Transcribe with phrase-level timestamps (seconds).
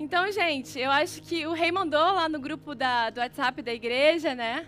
[0.00, 3.74] Então, gente, eu acho que o rei mandou lá no grupo da, do WhatsApp da
[3.74, 4.64] igreja, né?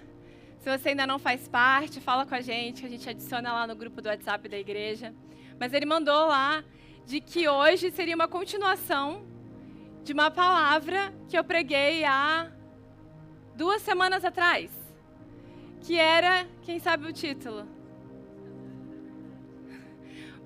[0.58, 3.64] Se você ainda não faz parte, fala com a gente, que a gente adiciona lá
[3.64, 5.14] no grupo do WhatsApp da igreja.
[5.58, 6.64] Mas ele mandou lá
[7.06, 9.24] de que hoje seria uma continuação
[10.02, 12.50] de uma palavra que eu preguei há
[13.54, 14.68] duas semanas atrás,
[15.80, 17.68] que era, quem sabe o título?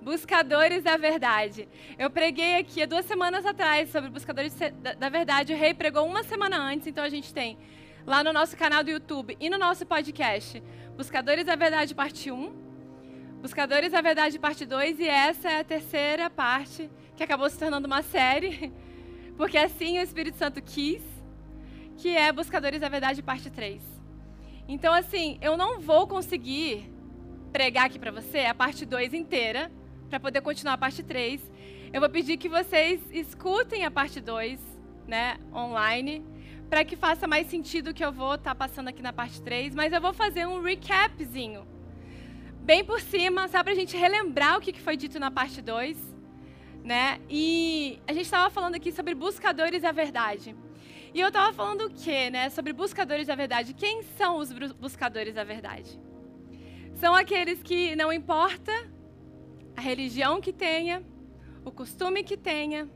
[0.05, 1.66] Buscadores da Verdade.
[1.98, 4.55] Eu preguei aqui há duas semanas atrás sobre Buscadores
[4.98, 5.55] da Verdade.
[5.55, 7.56] O rei pregou uma semana antes, então a gente tem
[8.06, 10.62] lá no nosso canal do YouTube e no nosso podcast
[10.95, 12.52] Buscadores da Verdade, parte 1.
[13.41, 15.01] Buscadores da Verdade, parte 2.
[15.01, 18.70] E essa é a terceira parte, que acabou se tornando uma série,
[19.39, 21.02] porque assim o Espírito Santo quis,
[21.97, 23.83] que é Buscadores da Verdade, parte 3.
[24.69, 26.92] Então, assim, eu não vou conseguir
[27.50, 29.73] pregar aqui para você a parte 2 inteira
[30.14, 31.41] para poder continuar a parte 3.
[31.92, 34.60] Eu vou pedir que vocês escutem a parte 2,
[35.09, 36.24] né, online,
[36.70, 39.42] para que faça mais sentido o que eu vou estar tá passando aqui na parte
[39.42, 41.66] 3, mas eu vou fazer um recapzinho.
[42.61, 45.98] Bem por cima, só para a gente relembrar o que foi dito na parte 2,
[46.84, 47.20] né?
[47.28, 50.55] E a gente estava falando aqui sobre buscadores da verdade.
[51.12, 52.50] E eu estava falando o quê, né?
[52.50, 53.74] Sobre buscadores da verdade.
[53.74, 55.98] Quem são os buscadores da verdade?
[56.94, 58.94] São aqueles que não importa
[59.77, 61.03] a religião que tenha,
[61.64, 62.89] o costume que tenha,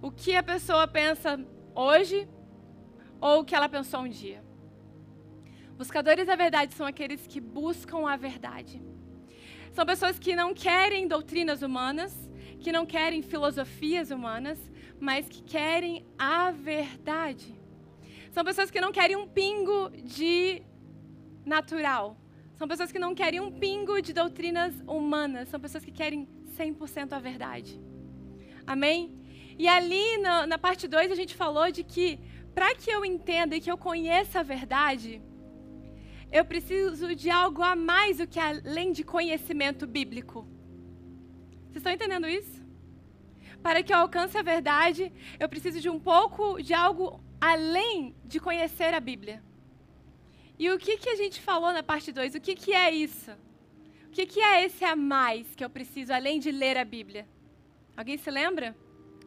[0.00, 1.40] o que a pessoa pensa
[1.74, 2.28] hoje
[3.20, 4.42] ou o que ela pensou um dia.
[5.76, 8.82] Buscadores da verdade são aqueles que buscam a verdade.
[9.72, 12.14] São pessoas que não querem doutrinas humanas,
[12.60, 14.58] que não querem filosofias humanas,
[14.98, 17.54] mas que querem a verdade.
[18.30, 20.62] São pessoas que não querem um pingo de
[21.44, 22.16] natural,
[22.56, 25.48] são pessoas que não querem um pingo de doutrinas humanas.
[25.48, 26.26] São pessoas que querem
[26.56, 27.80] 100% a verdade.
[28.66, 28.98] Amém?
[29.58, 32.18] E ali na, na parte 2 a gente falou de que
[32.54, 35.22] para que eu entenda e que eu conheça a verdade,
[36.32, 40.46] eu preciso de algo a mais do que além de conhecimento bíblico.
[41.66, 42.64] Vocês estão entendendo isso?
[43.62, 48.40] Para que eu alcance a verdade, eu preciso de um pouco de algo além de
[48.40, 49.42] conhecer a Bíblia.
[50.58, 52.34] E o que, que a gente falou na parte 2?
[52.34, 53.30] O que, que é isso?
[54.06, 57.26] O que, que é esse a mais que eu preciso, além de ler a Bíblia?
[57.96, 58.74] Alguém se lembra?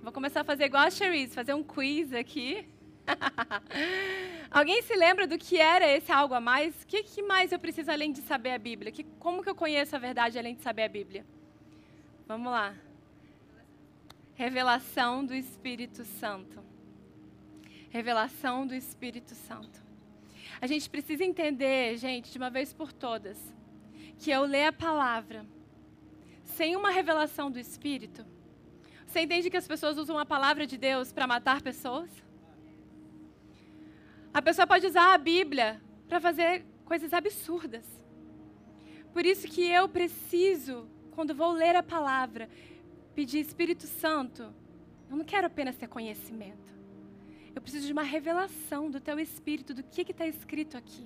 [0.01, 2.67] Vou começar a fazer igual a Cherise, fazer um quiz aqui.
[4.49, 6.83] Alguém se lembra do que era esse algo a mais?
[6.83, 8.91] O que, que mais eu preciso além de saber a Bíblia?
[8.91, 11.25] Que, como que eu conheço a verdade além de saber a Bíblia?
[12.27, 12.73] Vamos lá.
[14.35, 16.63] Revelação do Espírito Santo.
[17.89, 19.88] Revelação do Espírito Santo.
[20.61, 23.37] A gente precisa entender, gente, de uma vez por todas,
[24.17, 25.45] que eu ler a palavra
[26.43, 28.25] sem uma revelação do Espírito.
[29.05, 32.09] Você entende que as pessoas usam a palavra de Deus para matar pessoas?
[34.33, 37.85] A pessoa pode usar a Bíblia para fazer coisas absurdas.
[39.13, 42.49] Por isso que eu preciso, quando vou ler a palavra,
[43.15, 44.53] pedir Espírito Santo.
[45.09, 46.78] Eu não quero apenas ter conhecimento.
[47.59, 51.05] Eu preciso de uma revelação do teu espírito, do que está escrito aqui.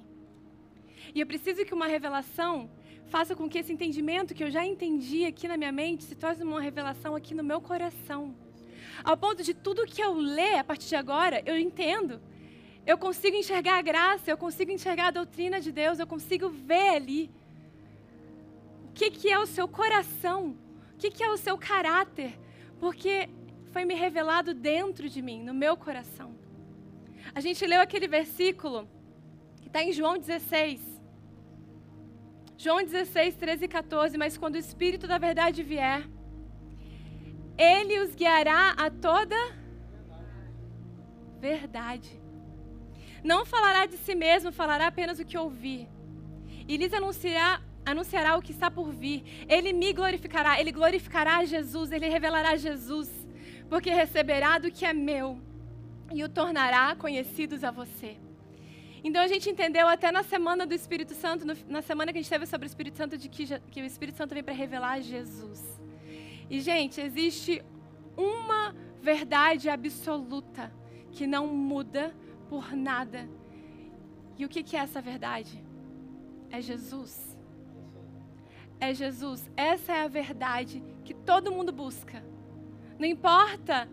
[1.15, 2.69] E eu preciso que uma revelação
[3.07, 6.43] faça com que esse entendimento que eu já entendi aqui na minha mente se torne
[6.43, 8.35] uma revelação aqui no meu coração.
[9.03, 12.21] Ao ponto de tudo que eu ler a partir de agora, eu entendo.
[12.85, 16.89] Eu consigo enxergar a graça, eu consigo enxergar a doutrina de Deus, eu consigo ver
[16.89, 17.31] ali
[18.89, 20.55] o que, que é o seu coração,
[20.93, 22.39] o que, que é o seu caráter,
[22.79, 23.27] porque
[23.71, 26.42] foi me revelado dentro de mim, no meu coração.
[27.33, 28.87] A gente leu aquele versículo
[29.61, 30.81] que está em João 16.
[32.57, 34.17] João 16, 13 e 14.
[34.17, 36.07] Mas quando o Espírito da verdade vier,
[37.57, 39.35] ele os guiará a toda
[41.39, 42.21] verdade.
[43.23, 45.87] Não falará de si mesmo, falará apenas o que ouvir.
[46.67, 49.23] E lhes anunciará, anunciará o que está por vir.
[49.47, 53.09] Ele me glorificará, ele glorificará Jesus, ele revelará Jesus,
[53.69, 55.39] porque receberá do que é meu
[56.13, 58.17] e o tornará conhecidos a você.
[59.03, 62.21] Então a gente entendeu até na semana do Espírito Santo, no, na semana que a
[62.21, 65.01] gente teve sobre o Espírito Santo, de que, que o Espírito Santo vem para revelar
[65.01, 65.81] Jesus.
[66.49, 67.61] E, gente, existe
[68.15, 70.71] uma verdade absoluta
[71.11, 72.15] que não muda
[72.47, 73.27] por nada.
[74.37, 75.61] E o que, que é essa verdade?
[76.49, 77.37] É Jesus.
[78.79, 79.49] É Jesus.
[79.57, 82.23] Essa é a verdade que todo mundo busca.
[82.97, 83.89] Não importa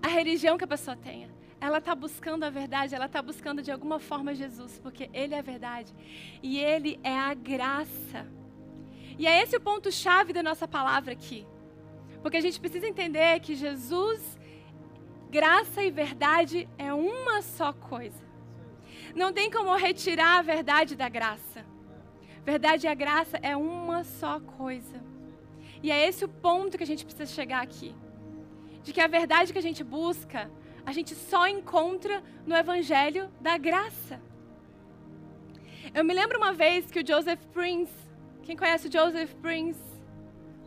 [0.00, 1.33] a religião que a pessoa tenha
[1.64, 5.38] ela está buscando a verdade, ela está buscando de alguma forma Jesus, porque Ele é
[5.38, 5.94] a verdade
[6.42, 8.26] e Ele é a graça.
[9.18, 11.46] E é esse o ponto-chave da nossa palavra aqui.
[12.20, 14.20] Porque a gente precisa entender que Jesus
[15.30, 18.22] graça e verdade é uma só coisa.
[19.14, 21.64] Não tem como retirar a verdade da graça.
[22.44, 25.02] Verdade e a graça é uma só coisa.
[25.82, 27.94] E é esse o ponto que a gente precisa chegar aqui.
[28.82, 30.50] De que a verdade que a gente busca,
[30.86, 34.20] a gente só encontra no Evangelho da graça.
[35.94, 37.92] Eu me lembro uma vez que o Joseph Prince,
[38.42, 39.80] quem conhece o Joseph Prince?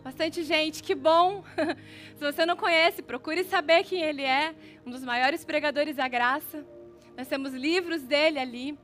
[0.04, 1.44] Bastante gente, que bom!
[2.18, 4.56] Se você não conhece, procure saber quem ele é,
[4.86, 6.66] um dos maiores pregadores da graça.
[7.18, 8.80] Nós temos livros dele ali.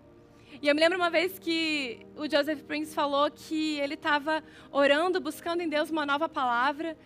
[0.61, 5.19] E eu me lembro uma vez que o Joseph Prince falou que ele estava orando,
[5.19, 6.97] buscando em Deus uma nova palavra.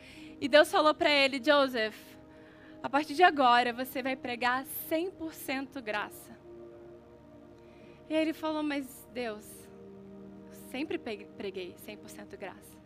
[0.42, 1.96] E Deus falou para ele: Joseph,
[2.82, 6.38] a partir de agora você vai pregar 100% graça.
[8.10, 9.46] E aí ele falou: Mas Deus,
[10.48, 12.78] eu sempre preguei 100% graça.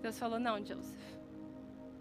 [0.00, 1.22] Deus falou: Não, Joseph.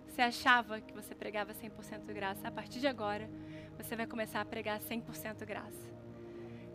[0.07, 2.47] Você achava que você pregava 100% graça.
[2.47, 3.29] A partir de agora,
[3.77, 5.91] você vai começar a pregar 100% graça.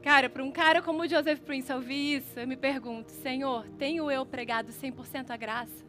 [0.02, 4.10] Cara, para um cara como o Joseph Prince ouvir isso, eu me pergunto: Senhor, tenho
[4.10, 5.85] eu pregado 100% a graça?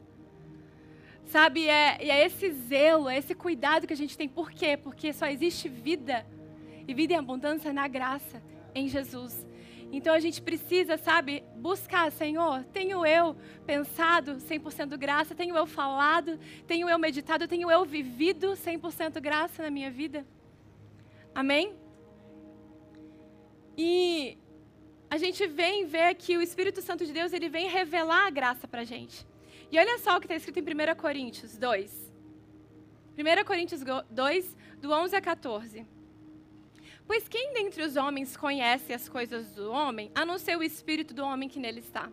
[1.28, 4.30] Sabe, é, e é esse zelo, é esse cuidado que a gente tem.
[4.30, 4.78] Por quê?
[4.78, 6.26] Porque só existe vida
[6.88, 8.42] e vida em abundância na graça,
[8.74, 9.46] em Jesus.
[9.92, 13.36] Então a gente precisa, sabe, buscar, Senhor, tenho eu
[13.66, 19.70] pensado 100% graça, tenho eu falado, tenho eu meditado, tenho eu vivido 100% graça na
[19.70, 20.26] minha vida?
[21.36, 21.76] Amém?
[23.78, 24.38] E
[25.10, 28.66] a gente vem ver que o Espírito Santo de Deus, ele vem revelar a graça
[28.66, 29.26] para a gente.
[29.72, 32.14] E olha só o que está escrito em 1 Coríntios 2.
[33.18, 35.86] 1 Coríntios 2, do 11 a 14.
[37.06, 41.14] Pois quem dentre os homens conhece as coisas do homem, a não ser o espírito
[41.14, 42.10] do homem que nele está?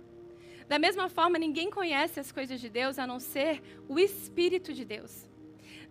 [0.69, 4.85] Da mesma forma, ninguém conhece as coisas de Deus a não ser o espírito de
[4.85, 5.29] Deus.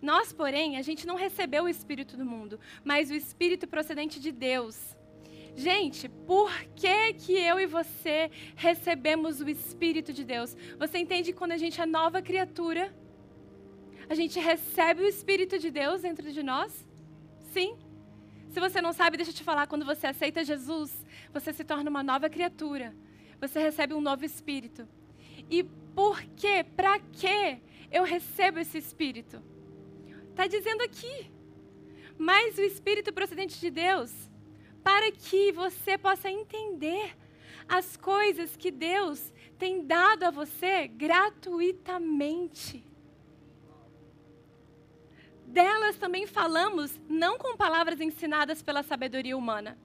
[0.02, 4.32] Nós, porém, a gente não recebeu o espírito do mundo, mas o espírito procedente de
[4.32, 4.93] Deus
[5.56, 10.56] Gente, por que, que eu e você recebemos o Espírito de Deus?
[10.78, 12.92] Você entende que quando a gente é nova criatura,
[14.08, 16.86] a gente recebe o Espírito de Deus dentro de nós?
[17.52, 17.76] Sim.
[18.48, 21.88] Se você não sabe, deixa eu te falar, quando você aceita Jesus, você se torna
[21.88, 22.94] uma nova criatura.
[23.40, 24.88] Você recebe um novo Espírito.
[25.48, 25.62] E
[25.94, 27.60] por que, para que
[27.92, 29.40] eu recebo esse Espírito?
[30.30, 31.30] Está dizendo aqui.
[32.18, 34.12] Mas o Espírito procedente de Deus
[34.84, 37.16] para que você possa entender
[37.66, 42.84] as coisas que Deus tem dado a você gratuitamente.
[45.46, 49.78] Delas também falamos não com palavras ensinadas pela sabedoria humana,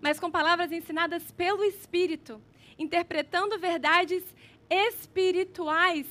[0.00, 2.40] mas com palavras ensinadas pelo Espírito,
[2.78, 4.22] interpretando verdades
[4.70, 6.06] espirituais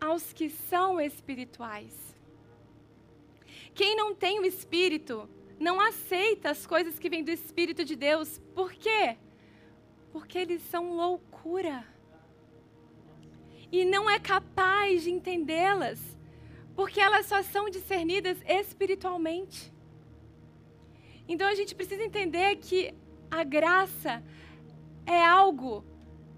[0.00, 2.16] aos que são espirituais.
[3.74, 8.38] Quem não tem o Espírito não aceita as coisas que vêm do Espírito de Deus.
[8.54, 9.16] Por quê?
[10.12, 11.84] Porque eles são loucura.
[13.72, 16.00] E não é capaz de entendê-las,
[16.74, 19.72] porque elas só são discernidas espiritualmente.
[21.28, 22.94] Então a gente precisa entender que
[23.30, 24.22] a graça
[25.04, 25.84] é algo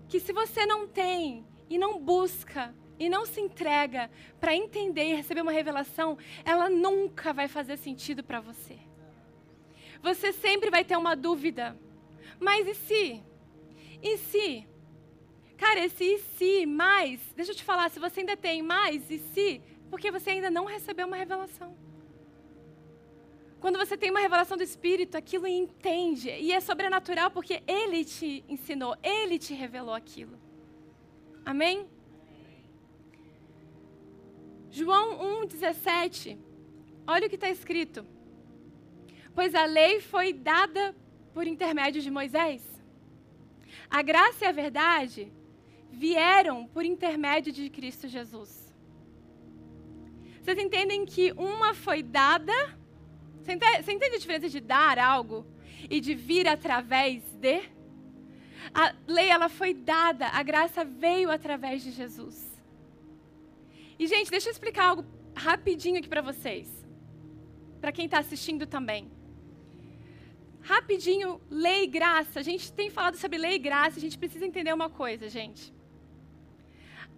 [0.08, 4.10] que, se você não tem e não busca e não se entrega
[4.40, 8.87] para entender e receber uma revelação, ela nunca vai fazer sentido para você
[10.02, 11.76] você sempre vai ter uma dúvida.
[12.40, 13.22] Mas e se?
[14.02, 14.66] E se?
[15.56, 19.18] Cara, esse e se, mais, deixa eu te falar, se você ainda tem mais e
[19.18, 21.76] se, porque você ainda não recebeu uma revelação.
[23.58, 26.30] Quando você tem uma revelação do Espírito, aquilo entende.
[26.30, 30.38] E é sobrenatural porque Ele te ensinou, Ele te revelou aquilo.
[31.44, 31.88] Amém?
[34.70, 36.38] João 1,17.
[37.04, 38.06] Olha o que está escrito
[39.38, 40.96] pois a lei foi dada
[41.32, 42.60] por intermédio de Moisés.
[43.88, 45.32] A graça e a verdade
[45.92, 48.74] vieram por intermédio de Cristo Jesus.
[50.42, 52.52] Vocês entendem que uma foi dada?
[53.40, 55.46] Você entende, a diferença de dar algo
[55.88, 57.62] e de vir através de?
[58.74, 62.60] A lei ela foi dada, a graça veio através de Jesus.
[64.00, 66.68] E gente, deixa eu explicar algo rapidinho aqui para vocês,
[67.80, 69.16] para quem está assistindo também.
[70.60, 72.40] Rapidinho, lei e graça.
[72.40, 75.72] A gente tem falado sobre lei e graça, a gente precisa entender uma coisa, gente.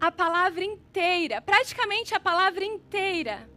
[0.00, 3.50] A palavra inteira, praticamente a palavra inteira,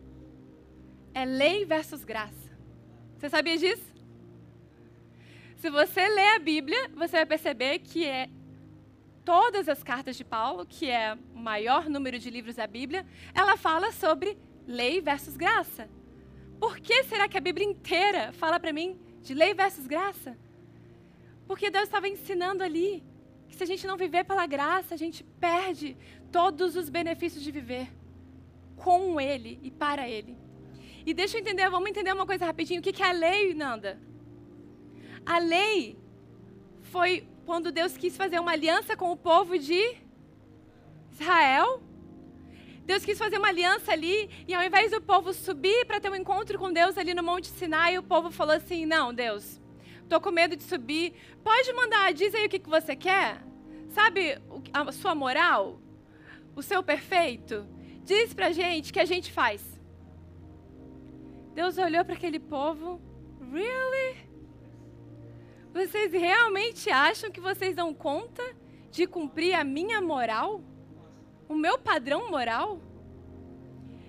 [1.14, 2.52] é lei versus graça.
[3.18, 3.94] Você sabia disso?
[5.58, 8.30] Se você lê a Bíblia, você vai perceber que é
[9.24, 13.56] todas as cartas de Paulo, que é o maior número de livros da Bíblia, ela
[13.56, 14.38] fala sobre
[14.68, 15.90] lei versus graça.
[16.60, 20.38] por que será que a Bíblia inteira fala para mim de lei versus graça?
[21.48, 23.04] Porque Deus estava ensinando ali
[23.48, 25.98] que se a gente não viver pela graça, a gente perde
[26.32, 27.88] todos os benefícios de viver
[28.76, 30.38] com Ele e para Ele.
[31.06, 32.80] E deixa eu entender, vamos entender uma coisa rapidinho.
[32.80, 34.00] O que é a lei, Nanda?
[35.26, 35.98] A lei
[36.82, 39.82] foi quando Deus quis fazer uma aliança com o povo de
[41.12, 41.82] Israel.
[42.86, 46.16] Deus quis fazer uma aliança ali, e ao invés do povo subir para ter um
[46.16, 49.62] encontro com Deus ali no Monte Sinai, o povo falou assim: Não, Deus,
[50.02, 51.14] estou com medo de subir.
[51.44, 53.42] Pode mandar, diz aí o que, que você quer.
[53.90, 54.38] Sabe
[54.74, 55.80] a sua moral?
[56.56, 57.66] O seu perfeito?
[58.04, 59.62] Diz para a gente que a gente faz.
[61.54, 63.00] Deus olhou para aquele povo,
[63.52, 64.18] really?
[65.74, 68.44] Vocês realmente acham que vocês dão conta
[68.92, 70.62] de cumprir a minha moral?
[71.54, 72.82] O meu padrão moral?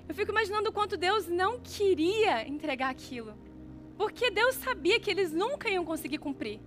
[0.08, 3.34] Eu fico imaginando o quanto Deus não queria entregar aquilo.
[3.98, 6.58] Porque Deus sabia que eles nunca iam conseguir cumprir.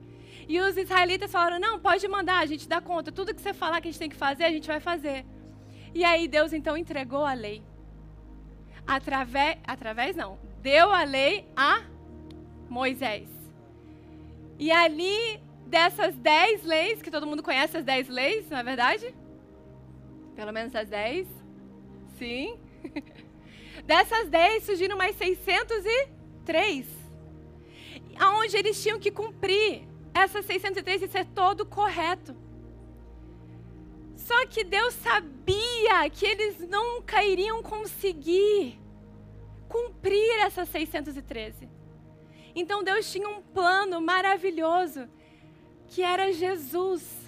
[0.48, 3.12] E os israelitas falaram: não, pode mandar, a gente dá conta.
[3.12, 5.25] Tudo que você falar que a gente tem que fazer, a gente vai fazer.
[5.96, 7.63] E aí Deus então entregou a lei.
[8.86, 11.81] Através, através não, deu a lei a
[12.69, 13.27] Moisés.
[14.60, 19.15] E ali, dessas dez leis, que todo mundo conhece as dez leis, não é verdade?
[20.38, 21.27] Pelo menos as dez.
[22.20, 22.60] Sim.
[23.86, 26.86] Dessas dez surgiram mais 603.
[28.36, 32.36] Onde eles tinham que cumprir essas 603 e ser todo correto.
[34.15, 38.79] Só que Deus sabia que eles nunca iriam conseguir
[39.67, 41.67] cumprir essas 613.
[42.53, 45.10] Então Deus tinha um plano maravilhoso,
[45.88, 47.26] que era Jesus.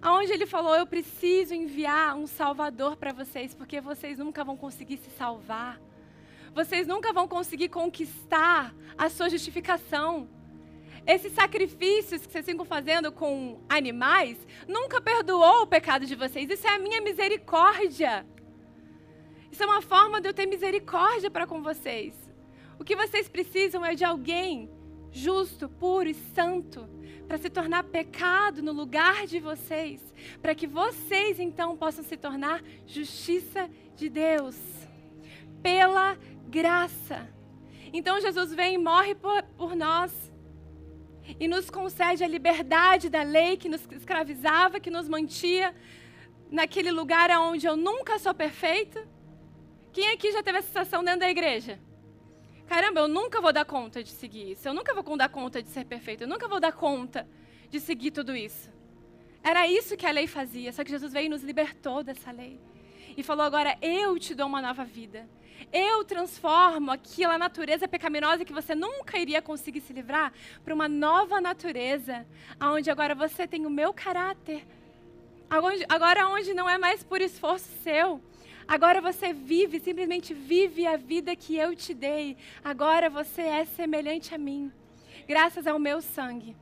[0.00, 4.98] Aonde ele falou: Eu preciso enviar um Salvador para vocês, porque vocês nunca vão conseguir
[4.98, 5.80] se salvar.
[6.54, 10.28] Vocês nunca vão conseguir conquistar a sua justificação.
[11.06, 16.48] Esses sacrifícios que vocês ficam fazendo com animais nunca perdoou o pecado de vocês.
[16.50, 18.26] Isso é a minha misericórdia.
[19.52, 22.14] Isso é uma forma de eu ter misericórdia para com vocês.
[22.78, 24.70] O que vocês precisam é de alguém
[25.12, 26.88] justo, puro e santo
[27.26, 30.00] para se tornar pecado no lugar de vocês,
[30.40, 34.56] para que vocês então possam se tornar justiça de Deus,
[35.62, 36.16] pela
[36.48, 37.28] graça.
[37.92, 40.12] Então Jesus vem e morre por, por nós
[41.40, 45.74] e nos concede a liberdade da lei que nos escravizava, que nos mantinha
[46.50, 48.98] naquele lugar onde eu nunca sou perfeito,
[49.92, 51.80] quem aqui já teve essa sensação dentro da igreja?
[52.66, 54.68] Caramba, eu nunca vou dar conta de seguir isso.
[54.68, 56.22] Eu nunca vou dar conta de ser perfeito.
[56.22, 57.26] Eu nunca vou dar conta
[57.70, 58.70] de seguir tudo isso.
[59.42, 60.72] Era isso que a lei fazia.
[60.72, 62.60] Só que Jesus veio e nos libertou dessa lei.
[63.16, 65.28] E falou: agora eu te dou uma nova vida.
[65.72, 70.32] Eu transformo aquela natureza pecaminosa que você nunca iria conseguir se livrar
[70.62, 72.26] para uma nova natureza,
[72.60, 74.66] onde agora você tem o meu caráter.
[75.88, 78.20] Agora, onde não é mais por esforço seu,
[78.68, 82.36] Agora você vive, simplesmente vive a vida que eu te dei.
[82.64, 84.72] Agora você é semelhante a mim,
[85.26, 86.56] graças ao meu sangue.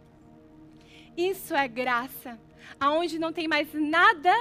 [1.16, 2.38] Isso é graça,
[2.78, 4.34] aonde não tem mais nada,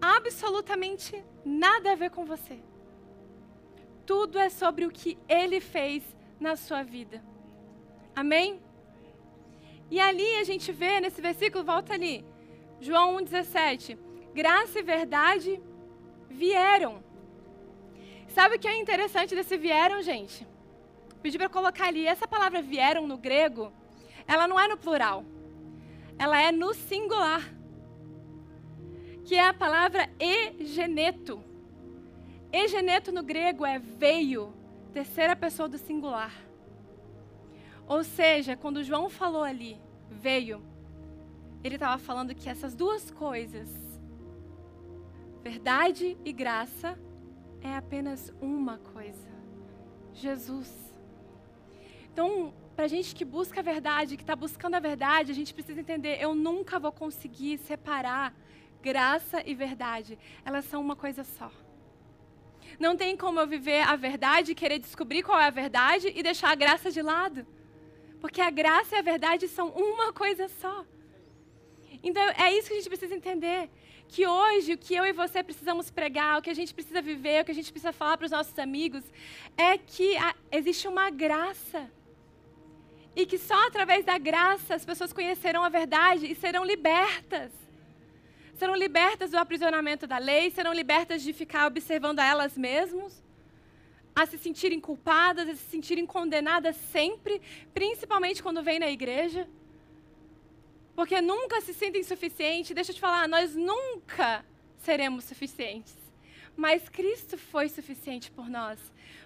[0.00, 2.58] absolutamente nada a ver com você.
[4.06, 6.02] Tudo é sobre o que ele fez
[6.38, 7.22] na sua vida.
[8.14, 8.60] Amém?
[9.90, 12.24] E ali a gente vê nesse versículo, volta ali,
[12.80, 13.98] João 1,17.
[14.34, 15.60] Graça e verdade
[16.32, 17.02] vieram.
[18.28, 20.46] Sabe o que é interessante desse vieram, gente?
[21.22, 23.72] Pedi para colocar ali, essa palavra vieram no grego,
[24.26, 25.24] ela não é no plural.
[26.18, 27.42] Ela é no singular.
[29.24, 31.42] Que é a palavra egeneto.
[32.52, 34.52] Egeneto no grego é veio,
[34.92, 36.32] terceira pessoa do singular.
[37.86, 39.78] Ou seja, quando João falou ali,
[40.10, 40.62] veio,
[41.64, 43.68] ele estava falando que essas duas coisas
[45.42, 46.96] Verdade e graça
[47.60, 49.28] é apenas uma coisa:
[50.12, 50.70] Jesus.
[52.12, 55.52] Então, para a gente que busca a verdade, que está buscando a verdade, a gente
[55.52, 58.32] precisa entender: eu nunca vou conseguir separar
[58.80, 60.16] graça e verdade.
[60.44, 61.50] Elas são uma coisa só.
[62.78, 66.50] Não tem como eu viver a verdade, querer descobrir qual é a verdade e deixar
[66.50, 67.44] a graça de lado.
[68.20, 70.86] Porque a graça e a verdade são uma coisa só.
[72.02, 73.68] Então é isso que a gente precisa entender
[74.12, 77.40] que hoje o que eu e você precisamos pregar, o que a gente precisa viver,
[77.40, 79.02] o que a gente precisa falar para os nossos amigos,
[79.56, 81.90] é que a, existe uma graça.
[83.16, 87.50] E que só através da graça as pessoas conhecerão a verdade e serão libertas.
[88.54, 93.24] Serão libertas do aprisionamento da lei, serão libertas de ficar observando a elas mesmas,
[94.14, 97.40] a se sentirem culpadas, a se sentirem condenadas sempre,
[97.72, 99.48] principalmente quando vêm na igreja.
[100.94, 102.74] Porque nunca se sentem suficientes.
[102.74, 104.44] Deixa eu te falar, nós nunca
[104.78, 105.96] seremos suficientes.
[106.56, 108.78] Mas Cristo foi suficiente por nós.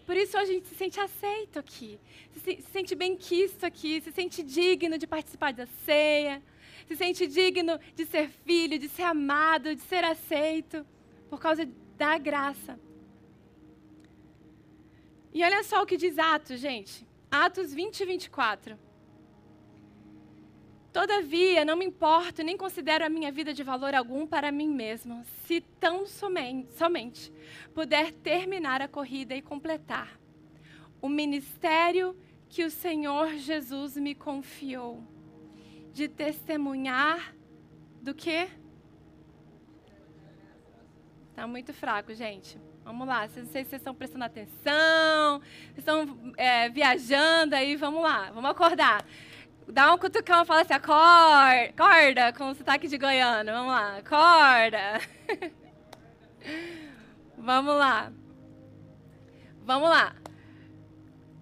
[0.04, 1.98] Por isso a gente se sente aceito aqui,
[2.32, 6.40] se, se sente bem quisto aqui, se sente digno de participar da ceia,
[6.86, 10.86] se sente digno de ser filho, de ser amado, de ser aceito,
[11.28, 12.78] por causa da graça.
[15.34, 17.04] E olha só o que diz Atos, gente.
[17.28, 18.85] Atos 20 e 24.
[20.96, 25.22] Todavia, não me importo nem considero a minha vida de valor algum para mim mesmo,
[25.44, 27.30] se tão somente, somente
[27.74, 30.18] puder terminar a corrida e completar
[31.02, 32.16] o ministério
[32.48, 35.04] que o Senhor Jesus me confiou,
[35.92, 37.34] de testemunhar
[38.00, 38.48] do quê?
[41.34, 42.58] Tá muito fraco, gente.
[42.82, 45.42] Vamos lá, não sei se vocês estão prestando atenção,
[45.76, 49.04] estão é, viajando aí, vamos lá, vamos acordar.
[49.68, 53.50] Dá um cutucão e fala assim, acorda, acorda, com sotaque de goiano.
[53.50, 55.00] Vamos lá, acorda.
[57.36, 58.12] vamos lá.
[59.64, 60.14] Vamos lá.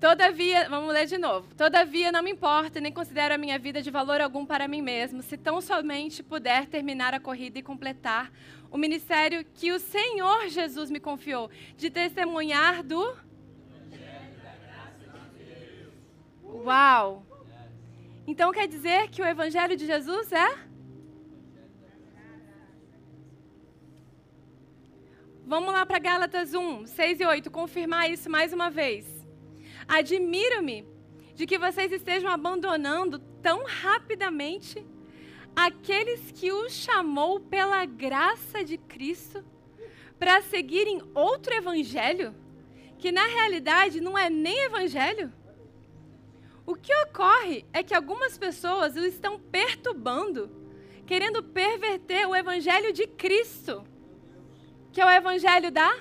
[0.01, 1.55] Todavia, vamos ler de novo.
[1.55, 5.23] Todavia, não me importa, nem considero a minha vida de valor algum para mim mesmo,
[5.23, 8.31] se tão somente puder terminar a corrida e completar
[8.71, 13.17] o ministério que o Senhor Jesus me confiou, de testemunhar do.
[16.43, 17.34] Uau!
[18.27, 20.59] Então quer dizer que o Evangelho de Jesus é?
[25.47, 29.07] Vamos lá para Gálatas 1, 6 e 8, confirmar isso mais uma vez.
[29.87, 30.87] Admiro-me
[31.35, 34.85] de que vocês estejam abandonando tão rapidamente
[35.55, 39.45] aqueles que o chamou pela graça de Cristo
[40.19, 42.35] para seguirem outro evangelho,
[42.99, 45.31] que na realidade não é nem evangelho.
[46.67, 50.51] O que ocorre é que algumas pessoas o estão perturbando,
[51.07, 53.85] querendo perverter o evangelho de Cristo,
[54.91, 55.95] que é o evangelho da.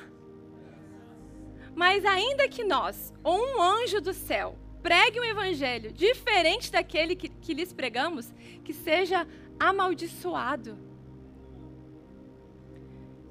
[1.76, 7.28] Mas ainda que nós, ou um anjo do céu, pregue um evangelho diferente daquele que,
[7.28, 9.28] que lhes pregamos, que seja
[9.60, 10.78] amaldiçoado.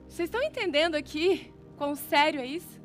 [0.07, 2.81] Vocês estão entendendo aqui quão sério é isso?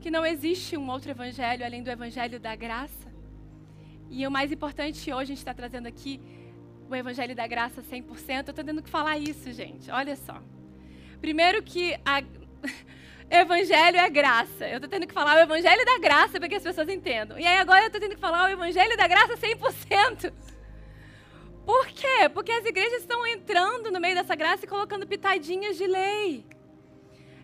[0.00, 3.07] Que não existe um outro evangelho além do evangelho da graça?
[4.10, 6.20] E o mais importante hoje, a gente está trazendo aqui
[6.88, 8.04] o Evangelho da Graça 100%.
[8.28, 9.90] Eu estou tendo que falar isso, gente.
[9.90, 10.42] Olha só.
[11.20, 12.22] Primeiro que a...
[13.30, 14.66] Evangelho é graça.
[14.66, 17.38] Eu estou tendo que falar o Evangelho da Graça para que as pessoas entendam.
[17.38, 20.32] E aí agora eu estou tendo que falar o Evangelho da Graça 100%.
[21.66, 22.30] Por quê?
[22.32, 26.46] Porque as igrejas estão entrando no meio dessa graça e colocando pitadinhas de lei.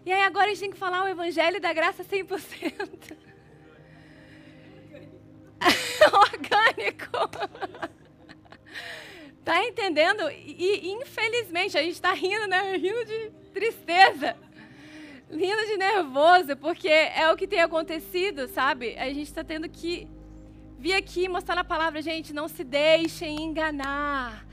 [0.07, 3.14] E aí agora a gente tem que falar o Evangelho da Graça 100%.
[6.12, 7.94] orgânico.
[9.44, 10.22] Tá entendendo?
[10.31, 12.79] E, infelizmente, a gente está rindo, né?
[12.79, 14.35] Rindo de tristeza.
[15.31, 18.96] Rindo de nervoso, porque é o que tem acontecido, sabe?
[18.96, 20.09] A gente está tendo que
[20.79, 24.46] vir aqui mostrar na palavra, gente, não se deixem enganar.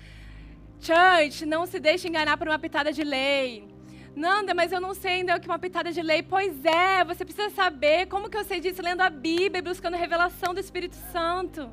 [0.82, 3.71] Church, não se deixe enganar por uma pitada de lei.
[4.16, 6.22] Nanda, mas eu não sei ainda o que uma pitada de lei.
[6.22, 8.08] Pois é, você precisa saber.
[8.08, 8.82] Como que eu sei disso?
[8.82, 11.70] Lendo a Bíblia buscando revelação do Espírito Santo.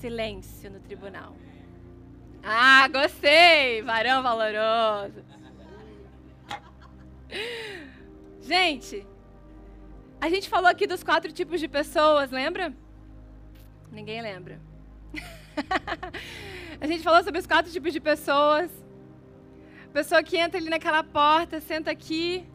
[0.00, 1.34] Silêncio no tribunal.
[2.42, 3.82] Ah, gostei!
[3.82, 5.24] Varão valoroso.
[8.40, 9.04] Gente,
[10.20, 12.72] a gente falou aqui dos quatro tipos de pessoas, lembra?
[13.90, 14.60] Ninguém lembra.
[16.80, 18.70] A gente falou sobre os quatro tipos de pessoas.
[19.92, 22.46] Pessoa que entra ali naquela porta, senta aqui.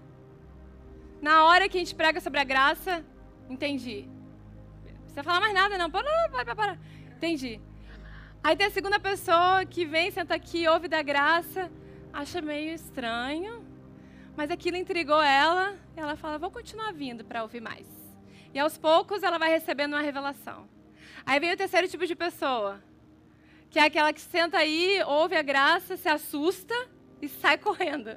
[1.21, 3.03] Na hora que a gente prega sobre a graça,
[3.49, 4.07] entendi.
[4.85, 5.89] Não precisa falar mais nada, não.
[5.89, 6.79] Para, para, para.
[7.17, 7.59] Entendi.
[8.41, 11.71] Aí tem a segunda pessoa que vem, senta aqui, ouve da graça,
[12.11, 13.65] acha meio estranho,
[14.35, 17.87] mas aquilo intrigou ela, e ela fala: Vou continuar vindo para ouvir mais.
[18.53, 20.67] E aos poucos ela vai recebendo uma revelação.
[21.25, 22.81] Aí vem o terceiro tipo de pessoa,
[23.73, 26.75] que é aquela que senta aí, ouve a graça, se assusta
[27.19, 28.11] e sai correndo.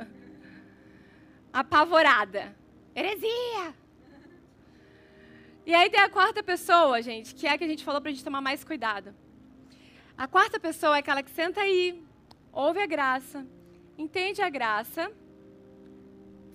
[1.51, 2.55] Apavorada.
[2.95, 3.75] Heresia!
[5.64, 8.11] E aí tem a quarta pessoa, gente, que é a que a gente falou para
[8.11, 9.14] a gente tomar mais cuidado.
[10.14, 12.05] A quarta pessoa é aquela que senta aí,
[12.53, 13.47] ouve a graça,
[13.97, 15.11] entende a graça.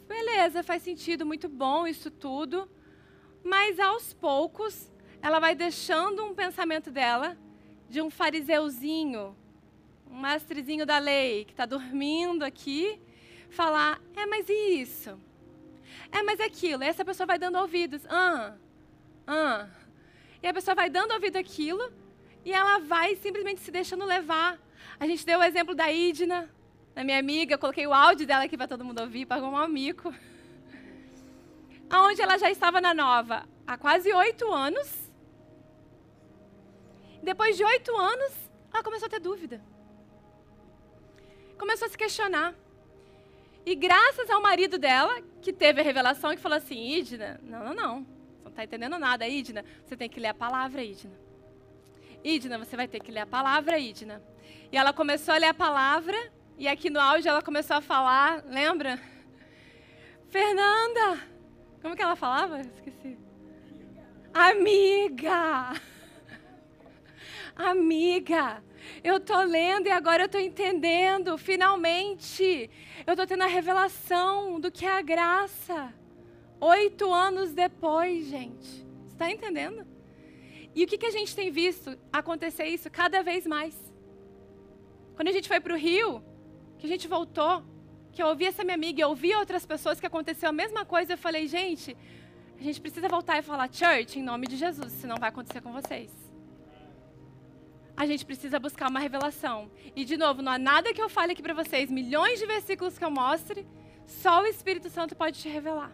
[0.07, 2.69] Beleza, faz sentido, muito bom isso tudo.
[3.43, 4.91] Mas aos poucos,
[5.23, 7.35] ela vai deixando um pensamento dela
[7.91, 9.35] de um fariseuzinho,
[10.09, 12.97] um mestrezinho da lei, que está dormindo aqui,
[13.49, 15.19] falar: é, mas e isso?
[16.09, 16.83] É, mas é aquilo.
[16.83, 18.01] E essa pessoa vai dando ouvidos.
[18.09, 18.53] Ah,
[19.27, 19.67] ah.
[20.41, 21.91] E a pessoa vai dando ouvido àquilo
[22.45, 24.57] e ela vai simplesmente se deixando levar.
[24.97, 26.49] A gente deu o exemplo da Idna,
[26.95, 27.55] da minha amiga.
[27.55, 30.13] Eu coloquei o áudio dela aqui para todo mundo ouvir, pagou um amigo.
[31.89, 35.00] Aonde ela já estava na nova há quase oito anos.
[37.21, 38.33] Depois de oito anos,
[38.73, 39.61] ela começou a ter dúvida.
[41.57, 42.55] Começou a se questionar.
[43.65, 47.73] E graças ao marido dela, que teve a revelação, que falou assim: Idna, não, não,
[47.73, 48.03] não.
[48.03, 49.63] Você não está entendendo nada, Idna.
[49.85, 51.13] Você tem que ler a palavra, Idna.
[52.23, 54.21] Idna, você vai ter que ler a palavra, Idna.
[54.71, 56.17] E ela começou a ler a palavra,
[56.57, 58.99] e aqui no áudio ela começou a falar, lembra?
[60.29, 61.21] Fernanda!
[61.81, 62.61] Como que ela falava?
[62.61, 63.17] Esqueci.
[64.33, 65.31] Amiga!
[65.31, 65.91] Amiga!
[69.03, 72.69] Eu tô lendo e agora eu tô entendendo, finalmente.
[73.05, 75.93] Eu tô tendo a revelação do que é a graça.
[76.59, 78.85] Oito anos depois, gente.
[79.09, 79.85] Está entendendo?
[80.73, 83.75] E o que, que a gente tem visto acontecer isso cada vez mais?
[85.15, 86.23] Quando a gente foi para o Rio,
[86.77, 87.63] que a gente voltou,
[88.11, 91.13] que eu ouvi essa minha amiga, eu ouvi outras pessoas que aconteceu a mesma coisa,
[91.13, 91.95] eu falei, gente,
[92.59, 95.71] a gente precisa voltar e falar, church, em nome de Jesus, senão vai acontecer com
[95.71, 96.20] vocês
[97.95, 99.69] a gente precisa buscar uma revelação.
[99.95, 102.97] E, de novo, não há nada que eu fale aqui para vocês, milhões de versículos
[102.97, 103.67] que eu mostre,
[104.05, 105.91] só o Espírito Santo pode te revelar.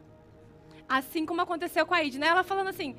[0.87, 2.27] Assim como aconteceu com a Id, né?
[2.27, 2.95] Ela falando assim,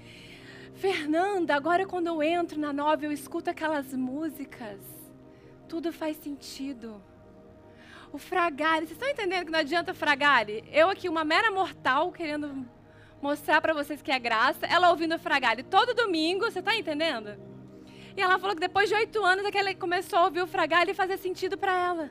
[0.74, 4.80] Fernanda, agora quando eu entro na nova, eu escuto aquelas músicas,
[5.68, 7.02] tudo faz sentido.
[8.12, 10.64] O fragale, vocês estão entendendo que não adianta fragale?
[10.72, 12.66] Eu aqui, uma mera mortal, querendo
[13.20, 17.47] mostrar para vocês que é graça, ela ouvindo fragale todo domingo, você está entendendo?
[18.18, 20.46] E ela falou que depois de oito anos é que ela começou a ouvir o
[20.48, 22.10] fragalho e fazer sentido para ela.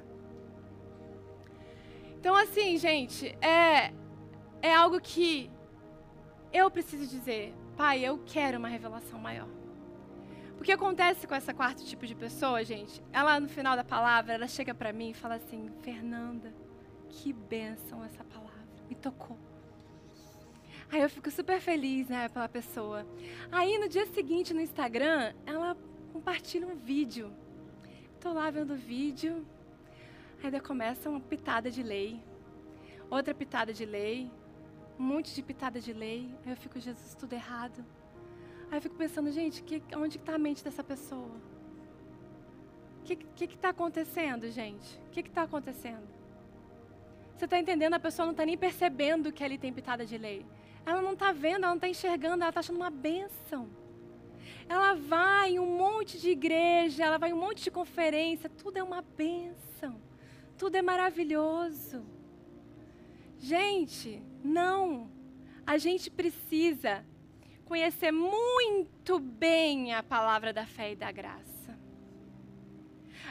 [2.17, 3.91] Então, assim, gente, é,
[4.62, 5.52] é algo que
[6.54, 7.54] eu preciso dizer.
[7.76, 9.50] Pai, eu quero uma revelação maior.
[10.58, 13.04] O que acontece com essa quarto tipo de pessoa, gente?
[13.12, 16.56] Ela, no final da palavra, ela chega para mim e fala assim: Fernanda,
[17.10, 18.65] que bênção essa palavra.
[18.88, 19.38] Me tocou.
[20.89, 23.06] Aí eu fico super feliz, né, pela pessoa.
[23.52, 25.76] Aí no dia seguinte no Instagram, ela
[26.18, 27.32] compartilha um vídeo.
[28.16, 29.46] Estou lá vendo o vídeo,
[30.42, 32.20] daí começa uma pitada de lei,
[33.08, 34.32] outra pitada de lei,
[35.00, 36.22] um monte de pitada de lei.
[36.44, 37.86] Aí eu fico, Jesus, tudo errado.
[38.72, 41.36] Aí eu fico pensando, gente, que, onde está a mente dessa pessoa?
[43.02, 45.00] O que está acontecendo, gente?
[45.08, 46.08] O que está acontecendo?
[47.36, 47.94] Você está entendendo?
[47.94, 50.44] A pessoa não está nem percebendo que ali tem pitada de lei.
[50.84, 53.70] Ela não está vendo, ela não está enxergando, ela está achando uma bênção.
[54.70, 58.78] Ela vai em um monte de igreja, ela vai em um monte de conferência, tudo
[58.78, 60.02] é uma bênção,
[60.58, 62.06] tudo é maravilhoso.
[63.40, 65.10] Gente, não.
[65.66, 67.06] A gente precisa
[67.66, 71.78] conhecer muito bem a palavra da fé e da graça.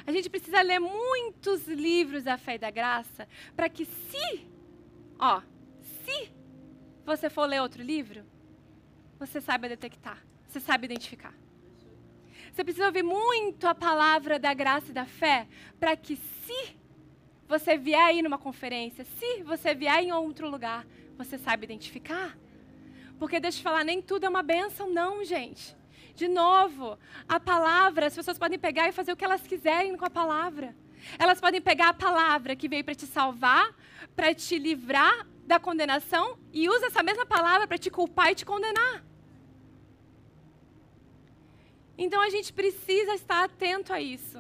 [0.06, 4.46] A gente precisa ler muitos livros da fé e da graça para que se,
[5.18, 5.42] ó,
[6.04, 6.30] se
[7.04, 8.24] você for ler outro livro,
[9.18, 11.34] você saiba detectar você sabe identificar.
[12.52, 15.46] Você precisa ouvir muito a palavra da graça e da fé
[15.78, 16.76] para que, se
[17.46, 22.36] você vier aí numa conferência, se você vier em outro lugar, você sabe identificar.
[23.18, 25.76] Porque deixa eu falar, nem tudo é uma bênção, não, gente.
[26.14, 30.04] De novo, a palavra, as pessoas podem pegar e fazer o que elas quiserem com
[30.04, 30.74] a palavra.
[31.18, 33.74] Elas podem pegar a palavra que veio para te salvar,
[34.14, 38.44] para te livrar da condenação, e usa essa mesma palavra para te culpar e te
[38.44, 39.05] condenar.
[41.98, 44.38] Então a gente precisa estar atento a isso.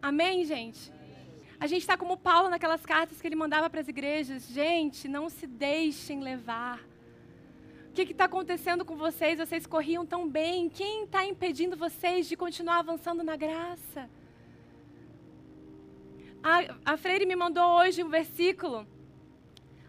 [0.00, 0.92] Amém, gente?
[1.58, 4.48] A gente está como Paulo naquelas cartas que ele mandava para as igrejas.
[4.48, 6.80] Gente, não se deixem levar.
[7.88, 9.38] O que está acontecendo com vocês?
[9.38, 10.68] Vocês corriam tão bem.
[10.68, 14.10] Quem está impedindo vocês de continuar avançando na graça?
[16.42, 18.84] A, a Freire me mandou hoje um versículo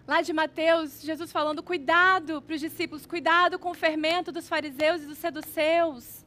[0.06, 5.02] lá de Mateus, Jesus falando: cuidado para os discípulos, cuidado com o fermento dos fariseus
[5.02, 6.23] e dos seduceus.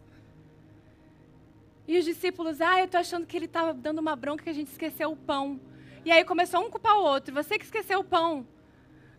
[1.88, 4.52] E os discípulos, ah, eu estou achando que ele estava dando uma bronca que a
[4.52, 5.60] gente esqueceu o pão.
[6.04, 7.34] E aí começou um culpar o outro.
[7.34, 8.46] Você que esqueceu o pão.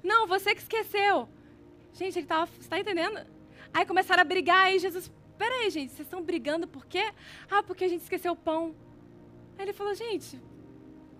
[0.03, 1.30] Não, você que esqueceu.
[1.93, 2.45] Gente, ele estava.
[2.45, 3.25] Você está entendendo?
[3.73, 4.65] Aí começaram a brigar.
[4.65, 7.12] Aí Jesus, peraí, gente, vocês estão brigando por quê?
[7.49, 8.75] Ah, porque a gente esqueceu o pão.
[9.58, 10.39] Aí ele falou, gente,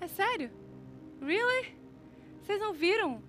[0.02, 0.52] é sério?
[1.22, 1.76] Really?
[2.42, 3.22] Vocês não viram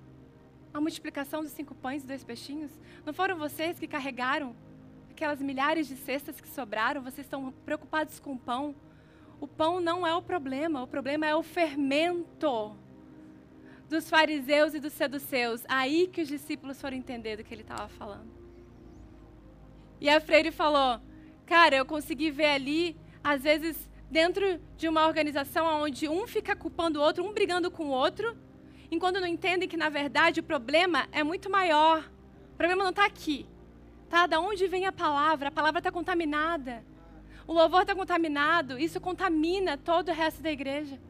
[0.72, 2.70] a multiplicação dos cinco pães e dois peixinhos?
[3.06, 4.54] Não foram vocês que carregaram
[5.18, 8.72] aquelas milhares de cestas que sobraram, vocês estão preocupados com o pão.
[9.40, 12.76] O pão não é o problema, o problema é o fermento
[13.88, 15.64] dos fariseus e dos seduceus.
[15.68, 18.30] Aí que os discípulos foram entender do que ele estava falando.
[20.00, 21.00] E a Freire falou:
[21.44, 27.00] Cara, eu consegui ver ali, às vezes, dentro de uma organização onde um fica culpando
[27.00, 28.36] o outro, um brigando com o outro,
[28.88, 32.08] enquanto não entendem que, na verdade, o problema é muito maior.
[32.54, 33.48] O problema não está aqui.
[34.08, 34.26] Tá?
[34.26, 35.48] Da onde vem a palavra?
[35.48, 36.84] A palavra está contaminada.
[37.46, 38.78] O louvor está contaminado.
[38.78, 41.00] Isso contamina todo o resto da igreja.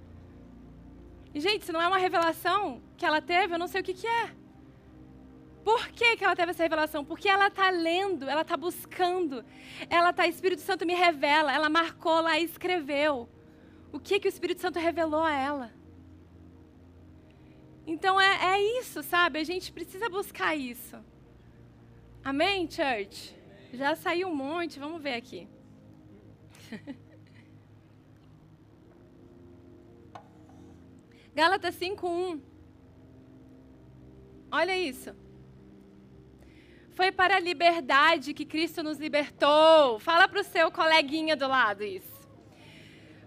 [1.35, 3.95] E, gente, se não é uma revelação que ela teve, eu não sei o que,
[3.95, 4.35] que é.
[5.65, 7.05] Por que, que ela teve essa revelação?
[7.05, 9.45] Porque ela está lendo, ela está buscando,
[9.91, 13.29] ela está, Espírito Santo me revela, ela marcou lá e escreveu.
[13.93, 15.73] O que, que o Espírito Santo revelou a ela?
[17.87, 19.39] Então é, é isso, sabe?
[19.39, 20.97] A gente precisa buscar isso.
[22.29, 23.35] Amém, church?
[23.73, 25.49] Já saiu um monte, vamos ver aqui.
[31.35, 32.43] Gálatas 5:1.
[34.53, 35.17] Olha isso.
[36.91, 39.99] Foi para a liberdade que Cristo nos libertou.
[39.99, 42.29] Fala para o seu coleguinha do lado isso.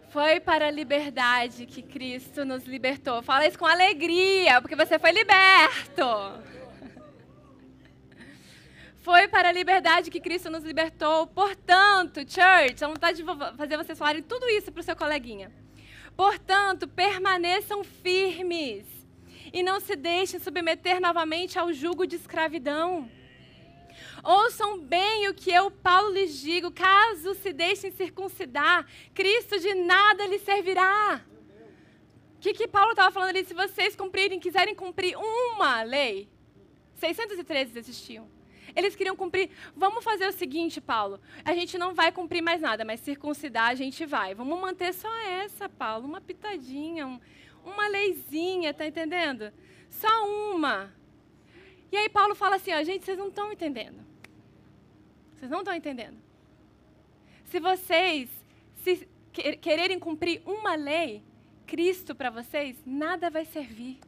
[0.09, 3.23] Foi para a liberdade que Cristo nos libertou.
[3.23, 6.50] Fala isso com alegria, porque você foi liberto.
[9.01, 11.25] Foi para a liberdade que Cristo nos libertou.
[11.25, 15.51] Portanto, church, a vontade de fazer vocês falarem tudo isso para o seu coleguinha.
[16.15, 18.85] Portanto, permaneçam firmes
[19.51, 23.09] e não se deixem submeter novamente ao jugo de escravidão.
[24.23, 28.85] Ouçam bem o que eu, Paulo, lhes digo: caso se deixem circuncidar,
[29.15, 31.25] Cristo de nada lhes servirá.
[32.35, 33.43] O que, que Paulo estava falando ali?
[33.43, 36.29] Se vocês cumprirem, quiserem cumprir uma lei,
[36.95, 38.40] 613 existiam.
[38.75, 39.49] Eles queriam cumprir.
[39.75, 41.19] Vamos fazer o seguinte, Paulo.
[41.43, 44.33] A gente não vai cumprir mais nada, mas circuncidar a gente vai.
[44.33, 47.19] Vamos manter só essa, Paulo, uma pitadinha, um,
[47.65, 49.51] uma leizinha, tá entendendo?
[49.89, 50.91] Só uma.
[51.91, 54.05] E aí Paulo fala assim, ó, gente, vocês não estão entendendo.
[55.35, 56.17] Vocês não estão entendendo.
[57.45, 58.29] Se vocês
[58.83, 59.07] se
[59.59, 61.23] quererem cumprir uma lei,
[61.67, 63.99] Cristo para vocês, nada vai servir.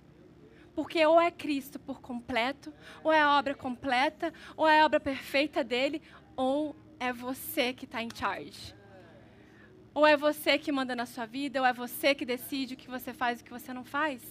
[0.76, 5.00] Porque ou é Cristo por completo, ou é a obra completa, ou é a obra
[5.00, 6.02] perfeita dele,
[6.36, 8.76] ou é você que está em charge.
[9.94, 12.90] Ou é você que manda na sua vida, ou é você que decide o que
[12.90, 14.22] você faz e o que você não faz.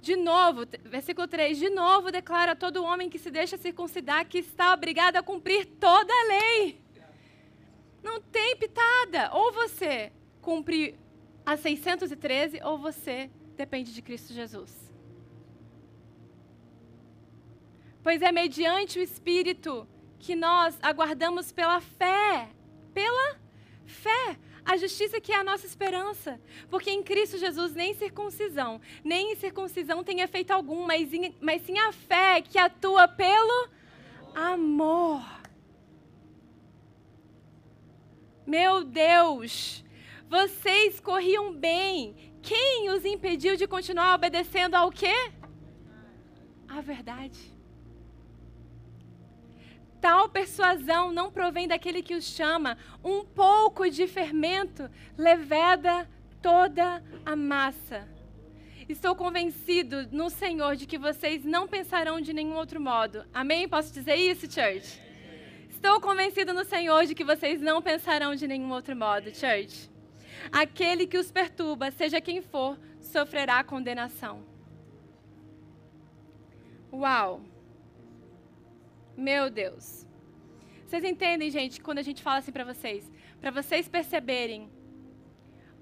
[0.00, 4.72] De novo, versículo 3: De novo declara todo homem que se deixa circuncidar que está
[4.72, 6.80] obrigado a cumprir toda a lei.
[8.02, 9.30] Não tem pitada.
[9.32, 10.98] Ou você cumpre
[11.44, 14.72] a 613, ou você depende de Cristo Jesus.
[18.02, 19.86] Pois é mediante o Espírito
[20.18, 22.48] que nós aguardamos pela fé.
[22.94, 23.36] Pela
[23.84, 24.38] fé.
[24.64, 26.40] A justiça que é a nossa esperança.
[26.70, 31.90] Porque em Cristo Jesus nem circuncisão, nem incircuncisão tem efeito algum, mas, mas sim a
[31.92, 33.68] fé que atua pelo
[34.34, 35.22] amor.
[38.46, 39.84] Meu Deus,
[40.28, 45.30] vocês corriam bem, quem os impediu de continuar obedecendo ao quê?
[46.68, 47.58] A verdade.
[50.00, 52.78] Tal persuasão não provém daquele que os chama.
[53.02, 56.08] Um pouco de fermento leveda
[56.40, 58.08] toda a massa.
[58.88, 63.24] Estou convencido no Senhor de que vocês não pensarão de nenhum outro modo.
[63.34, 63.68] Amém?
[63.68, 65.02] Posso dizer isso, church?
[65.68, 69.90] Estou convencido no Senhor de que vocês não pensarão de nenhum outro modo, church.
[70.50, 74.42] Aquele que os perturba, seja quem for, sofrerá condenação.
[76.92, 77.42] Uau!
[79.16, 80.06] Meu Deus.
[80.86, 83.10] Vocês entendem, gente, quando a gente fala assim para vocês?
[83.40, 84.70] Para vocês perceberem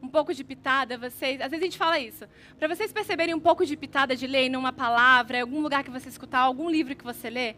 [0.03, 1.41] um pouco de pitada, vocês.
[1.41, 2.27] Às vezes a gente fala isso.
[2.59, 5.91] Para vocês perceberem um pouco de pitada de lei numa palavra, em algum lugar que
[5.91, 7.57] você escutar, algum livro que você lê,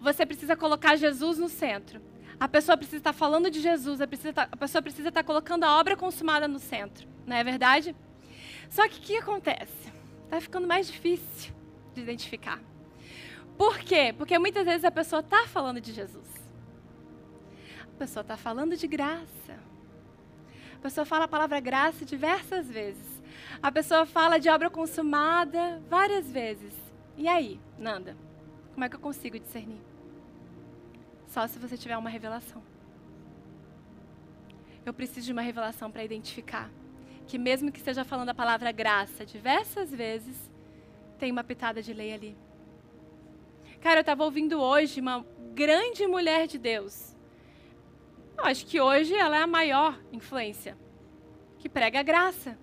[0.00, 2.00] você precisa colocar Jesus no centro.
[2.40, 5.78] A pessoa precisa estar falando de Jesus, a, estar, a pessoa precisa estar colocando a
[5.78, 7.96] obra consumada no centro, não é verdade?
[8.70, 9.92] Só que o que acontece?
[10.24, 11.52] Está ficando mais difícil
[11.94, 12.60] de identificar.
[13.56, 14.14] Por quê?
[14.16, 16.28] Porque muitas vezes a pessoa está falando de Jesus.
[17.82, 19.58] A pessoa está falando de graça.
[20.74, 23.20] A pessoa fala a palavra graça diversas vezes.
[23.60, 26.72] A pessoa fala de obra consumada várias vezes.
[27.16, 28.16] E aí, Nanda?
[28.74, 29.80] Como é que eu consigo discernir?
[31.28, 32.62] Só se você tiver uma revelação.
[34.84, 36.70] Eu preciso de uma revelação para identificar
[37.26, 40.50] que, mesmo que esteja falando a palavra graça diversas vezes,
[41.18, 42.36] tem uma pitada de lei ali.
[43.80, 47.14] Cara, eu estava ouvindo hoje uma grande mulher de Deus.
[48.36, 50.76] Eu acho que hoje ela é a maior influência
[51.58, 52.58] que prega a graça.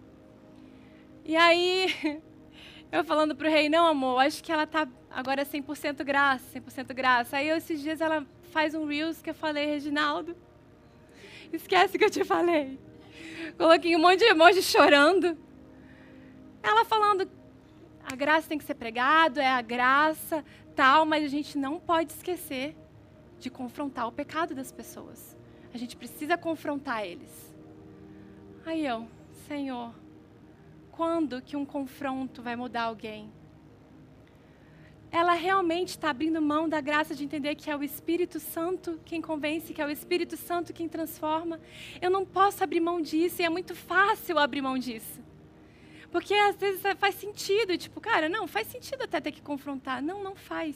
[1.23, 2.21] E aí,
[2.91, 7.37] eu falando pro rei, não, amor, acho que ela tá agora 100% graça, 100% graça.
[7.37, 8.25] Aí, esses dias, ela
[8.55, 10.33] faz um Reels que eu falei, Reginaldo,
[11.51, 12.79] esquece que eu te falei.
[13.57, 15.37] Coloquei um monte de emoji chorando.
[16.63, 17.29] Ela falando,
[18.09, 20.41] a graça tem que ser pregado, é a graça,
[20.73, 22.77] tal, mas a gente não pode esquecer
[23.37, 25.37] de confrontar o pecado das pessoas.
[25.73, 27.53] A gente precisa confrontar eles.
[28.65, 29.05] Aí eu,
[29.49, 29.93] Senhor,
[30.93, 33.29] quando que um confronto vai mudar alguém?
[35.15, 39.21] Ela realmente está abrindo mão da graça de entender que é o Espírito Santo quem
[39.21, 41.57] convence, que é o Espírito Santo quem transforma.
[42.01, 45.21] Eu não posso abrir mão disso e é muito fácil abrir mão disso.
[46.11, 50.01] Porque às vezes faz sentido, tipo, cara, não, faz sentido até ter que confrontar.
[50.01, 50.75] Não, não faz.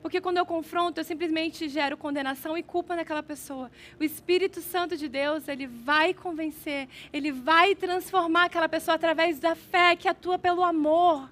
[0.00, 3.68] Porque quando eu confronto, eu simplesmente gero condenação e culpa naquela pessoa.
[3.98, 9.56] O Espírito Santo de Deus, ele vai convencer, ele vai transformar aquela pessoa através da
[9.56, 11.28] fé que atua pelo amor.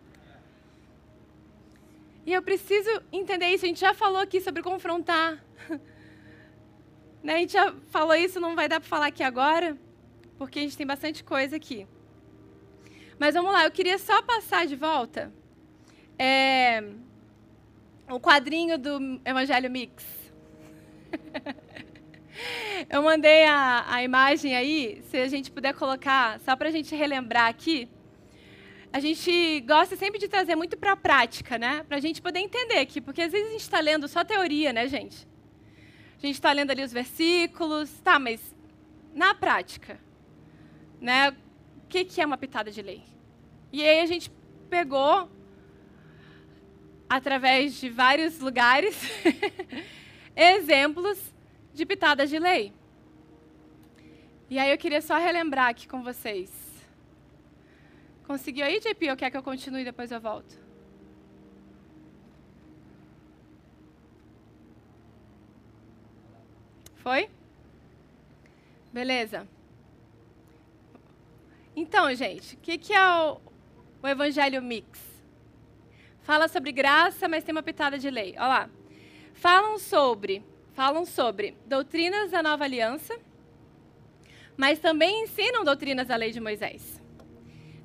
[2.26, 3.64] E eu preciso entender isso.
[3.64, 5.42] A gente já falou aqui sobre confrontar.
[7.22, 7.36] né?
[7.36, 9.78] A gente já falou isso, não vai dar para falar aqui agora,
[10.36, 11.86] porque a gente tem bastante coisa aqui.
[13.18, 15.32] Mas vamos lá, eu queria só passar de volta.
[16.18, 16.82] É
[18.08, 20.04] o quadrinho do Evangelho Mix.
[22.88, 26.94] Eu mandei a, a imagem aí, se a gente puder colocar, só para a gente
[26.94, 27.88] relembrar aqui.
[28.96, 31.82] A gente gosta sempre de trazer muito para a prática, né?
[31.82, 34.72] Para a gente poder entender aqui, porque às vezes a gente está lendo só teoria,
[34.72, 35.28] né, gente?
[36.16, 38.40] A gente está lendo ali os versículos, tá, mas
[39.14, 40.00] na prática,
[40.98, 41.28] né?
[41.28, 43.02] O que, que é uma pitada de lei?
[43.70, 44.32] E aí a gente
[44.70, 45.30] pegou
[47.06, 48.98] através de vários lugares,
[50.34, 51.18] exemplos
[51.74, 52.72] de pitadas de lei.
[54.48, 56.65] E aí eu queria só relembrar aqui com vocês.
[58.26, 60.58] Conseguiu aí, JP, ou quer que eu continue e depois eu volto?
[66.96, 67.30] Foi?
[68.92, 69.46] Beleza.
[71.76, 73.40] Então, gente, o que, que é o,
[74.02, 74.98] o Evangelho Mix?
[76.22, 78.34] Fala sobre graça, mas tem uma pitada de lei.
[78.36, 78.70] Olha lá.
[79.34, 83.16] Falam sobre, falam sobre doutrinas da nova aliança,
[84.56, 87.00] mas também ensinam doutrinas da lei de Moisés.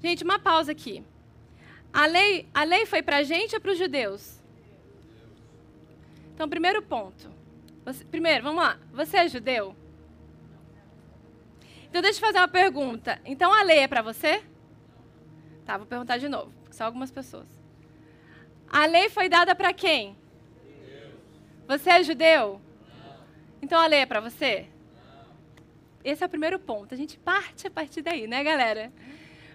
[0.04, 1.04] Gente, uma pausa aqui.
[1.94, 4.40] A lei, a lei foi para a gente ou para os judeus?
[6.34, 7.30] Então, primeiro ponto.
[7.86, 8.80] Você, primeiro, vamos lá.
[8.94, 9.76] Você é judeu?
[11.90, 13.20] Então, deixa eu fazer uma pergunta.
[13.26, 14.44] Então, a lei é para você?
[15.66, 17.48] Tá, vou perguntar de novo, só algumas pessoas.
[18.68, 20.16] A lei foi dada para quem?
[21.68, 22.62] Você é judeu?
[23.62, 24.66] Então a lei é para você?
[26.04, 26.94] Esse é o primeiro ponto.
[26.94, 28.92] A gente parte a partir daí, né, galera?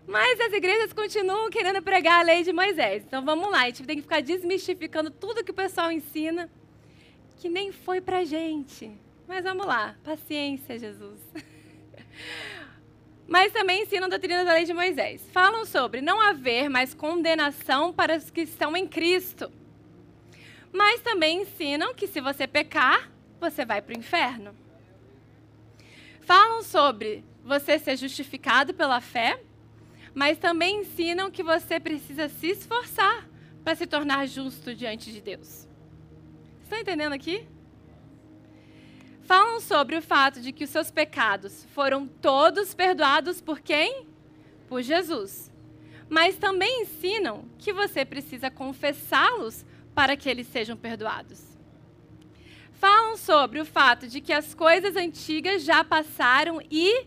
[0.07, 3.03] Mas as igrejas continuam querendo pregar a lei de Moisés.
[3.05, 6.49] Então vamos lá, a gente tem que ficar desmistificando tudo que o pessoal ensina,
[7.39, 8.91] que nem foi para gente.
[9.27, 11.21] Mas vamos lá, paciência, Jesus.
[13.27, 15.23] mas também ensinam doutrinas da lei de Moisés.
[15.33, 19.51] Falam sobre não haver mais condenação para os que estão em Cristo.
[20.73, 24.55] Mas também ensinam que se você pecar, você vai para o inferno.
[26.21, 29.41] Falam sobre você ser justificado pela fé,
[30.17, 33.29] mas também ensinam que você precisa se esforçar
[33.63, 35.69] para se tornar justo diante de Deus.
[36.65, 37.47] Estão entendendo aqui?
[39.27, 44.07] falam sobre o fato de que os seus pecados foram todos perdoados por quem?
[44.69, 45.53] Por Jesus.
[46.09, 51.43] Mas também ensinam que você precisa confessá-los para que eles sejam perdoados.
[52.75, 57.07] Falam sobre o fato de que as coisas antigas já passaram e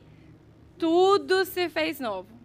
[0.77, 2.38] tudo se fez novo.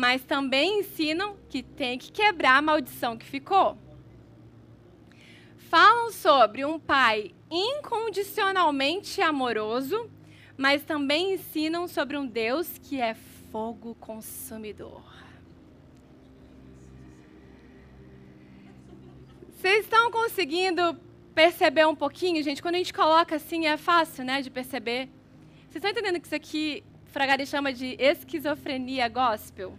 [0.00, 3.76] Mas também ensinam que tem que quebrar a maldição que ficou.
[5.58, 10.10] Falam sobre um pai incondicionalmente amoroso,
[10.56, 13.12] mas também ensinam sobre um Deus que é
[13.52, 15.02] fogo consumidor.
[19.50, 20.98] Vocês estão conseguindo
[21.34, 22.62] perceber um pouquinho, gente?
[22.62, 25.10] Quando a gente coloca assim, é fácil, né, de perceber.
[25.68, 29.76] Vocês estão entendendo que isso aqui, Fragari chama de esquizofrenia gospel?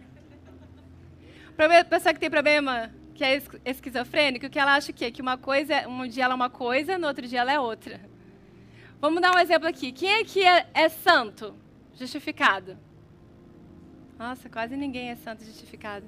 [1.88, 6.06] Pessoa que tem problema que é esquizofrênico, que ela acha que, que uma coisa, um
[6.06, 8.00] dia ela é uma coisa, no outro dia ela é outra.
[9.00, 9.92] Vamos dar um exemplo aqui.
[9.92, 11.54] Quem aqui é, é santo?
[11.94, 12.78] Justificado.
[14.18, 16.06] Nossa, quase ninguém é santo justificado.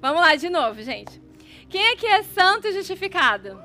[0.00, 1.20] Vamos lá de novo, gente.
[1.68, 3.62] Quem aqui é santo justificado?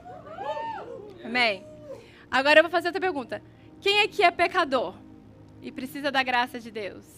[1.23, 1.65] Amém.
[2.29, 3.41] Agora eu vou fazer outra pergunta.
[3.81, 4.95] Quem aqui é pecador
[5.61, 7.14] e precisa da graça de Deus?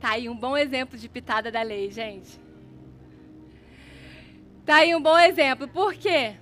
[0.00, 2.40] Tá aí um bom exemplo de pitada da lei, gente.
[4.64, 5.66] Tá aí um bom exemplo.
[5.66, 6.36] Por quê?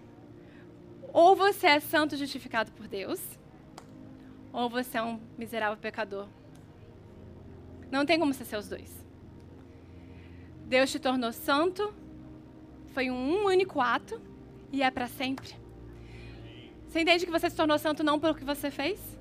[1.12, 3.20] Ou você é santo justificado por Deus,
[4.52, 6.28] ou você é um miserável pecador.
[7.90, 8.92] Não tem como você ser os dois.
[10.66, 11.94] Deus te tornou santo,
[12.92, 14.20] foi um único ato
[14.72, 15.54] e é para sempre.
[16.88, 19.15] Você entende que você se tornou santo não pelo que você fez,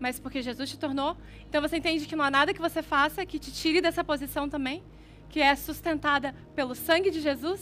[0.00, 1.16] mas porque Jesus te tornou?
[1.48, 4.48] Então você entende que não há nada que você faça que te tire dessa posição
[4.48, 4.82] também,
[5.28, 7.60] que é sustentada pelo sangue de Jesus?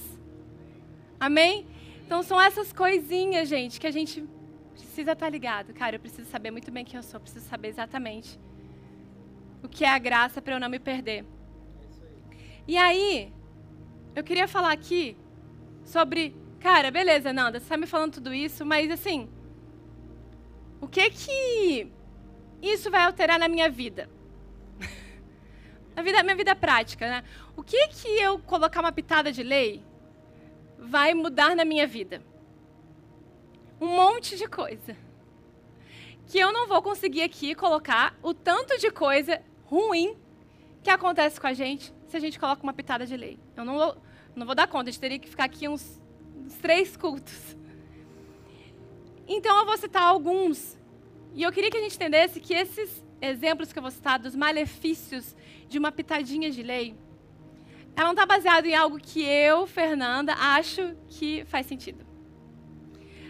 [1.19, 1.67] Amém?
[2.05, 4.25] Então são essas coisinhas, gente, que a gente
[4.75, 5.73] precisa estar ligado.
[5.75, 8.39] Cara, eu preciso saber muito bem quem eu sou, preciso saber exatamente
[9.63, 11.25] o que é a graça para eu não me perder.
[12.69, 13.33] E aí,
[14.15, 15.17] eu queria falar aqui
[15.85, 19.29] sobre, cara, beleza, Nanda, você está me falando tudo isso, mas assim,
[20.81, 21.93] o que que
[22.73, 24.09] isso vai alterar na minha vida?
[25.95, 27.25] na vida, minha vida prática, né?
[27.57, 29.85] O que que eu colocar uma pitada de lei
[30.79, 32.23] vai mudar na minha vida?
[33.81, 34.97] Um monte de coisa.
[36.27, 40.17] Que eu não vou conseguir aqui colocar o tanto de coisa ruim
[40.83, 43.39] que acontece com a gente se a gente coloca uma pitada de lei.
[43.57, 43.97] Eu não vou,
[44.35, 46.01] não vou dar conta, a gente teria que ficar aqui uns,
[46.37, 47.57] uns três cultos.
[49.27, 50.76] Então eu vou citar alguns.
[51.37, 54.35] E eu queria que a gente entendesse que esses exemplos que eu vou citar dos
[54.35, 55.37] malefícios
[55.69, 56.97] de uma pitadinha de lei,
[57.95, 62.07] ela não está baseada em algo que eu, Fernanda, acho que faz sentido.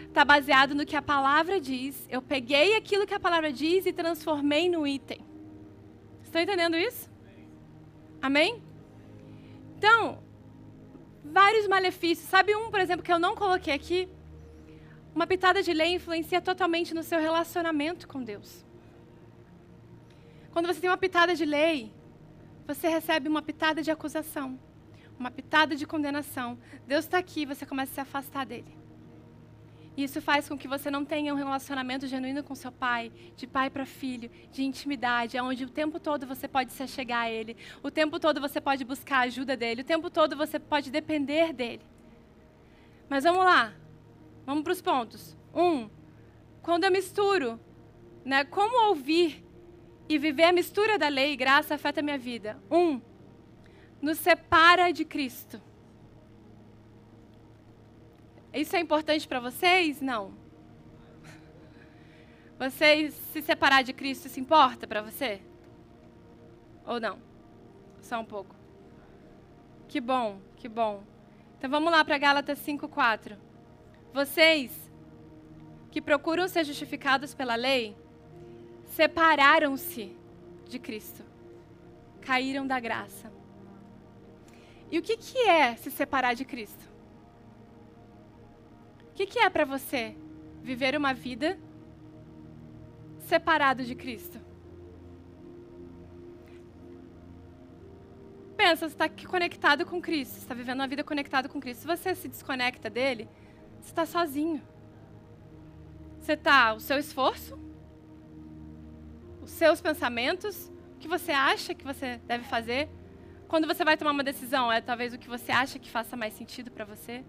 [0.07, 2.07] Está baseado no que a palavra diz.
[2.09, 5.19] Eu peguei aquilo que a palavra diz e transformei no item.
[6.23, 7.09] Estão entendendo isso?
[8.21, 8.63] Amém?
[9.77, 10.23] Então,
[11.25, 12.29] vários malefícios.
[12.29, 14.07] Sabe um, por exemplo, que eu não coloquei aqui?
[15.17, 18.63] Uma pitada de lei influencia totalmente no seu relacionamento com Deus.
[20.51, 21.91] Quando você tem uma pitada de lei,
[22.67, 24.59] você recebe uma pitada de acusação,
[25.17, 26.55] uma pitada de condenação.
[26.85, 28.77] Deus está aqui, você começa a se afastar dele.
[29.97, 33.71] Isso faz com que você não tenha um relacionamento genuíno com seu pai, de pai
[33.71, 37.89] para filho, de intimidade, onde o tempo todo você pode se achegar a ele, o
[37.89, 41.81] tempo todo você pode buscar a ajuda dele, o tempo todo você pode depender dele.
[43.09, 43.73] Mas vamos lá,
[44.47, 45.37] vamos para os pontos.
[45.53, 45.89] Um,
[46.61, 47.59] quando eu misturo,
[48.23, 49.45] né, como ouvir
[50.07, 52.57] e viver a mistura da lei e graça afeta a minha vida?
[52.71, 53.01] Um,
[54.01, 55.61] nos separa de Cristo.
[58.53, 59.99] Isso é importante para vocês?
[60.01, 60.33] Não.
[62.57, 65.41] Vocês se separar de Cristo, isso importa para você?
[66.85, 67.19] Ou não?
[68.01, 68.55] Só um pouco.
[69.87, 71.03] Que bom, que bom.
[71.57, 73.37] Então vamos lá para Gálatas 5:4.
[74.13, 74.71] Vocês
[75.91, 77.95] que procuram ser justificados pela lei,
[78.87, 80.15] separaram-se
[80.67, 81.23] de Cristo.
[82.21, 83.31] Caíram da graça.
[84.91, 86.97] E o que, que é se separar de Cristo?
[89.17, 90.15] que, que é para você
[90.61, 91.57] viver uma vida
[93.17, 94.39] separado de Cristo?
[98.55, 101.81] Pensa, você está conectado com Cristo, está vivendo uma vida conectada com Cristo.
[101.81, 103.27] Se você se desconecta dele,
[103.87, 104.61] você está sozinho.
[106.19, 107.57] Você está o seu esforço,
[109.41, 112.89] os seus pensamentos, o que você acha que você deve fazer.
[113.47, 116.33] Quando você vai tomar uma decisão, é talvez o que você acha que faça mais
[116.33, 117.23] sentido para você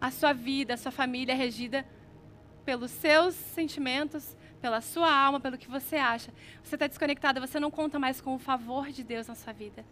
[0.00, 1.84] a sua vida, a sua família é regida
[2.64, 6.32] pelos seus sentimentos, pela sua alma, pelo que você acha.
[6.62, 9.84] Você está desconectada, você não conta mais com o favor de Deus na sua vida.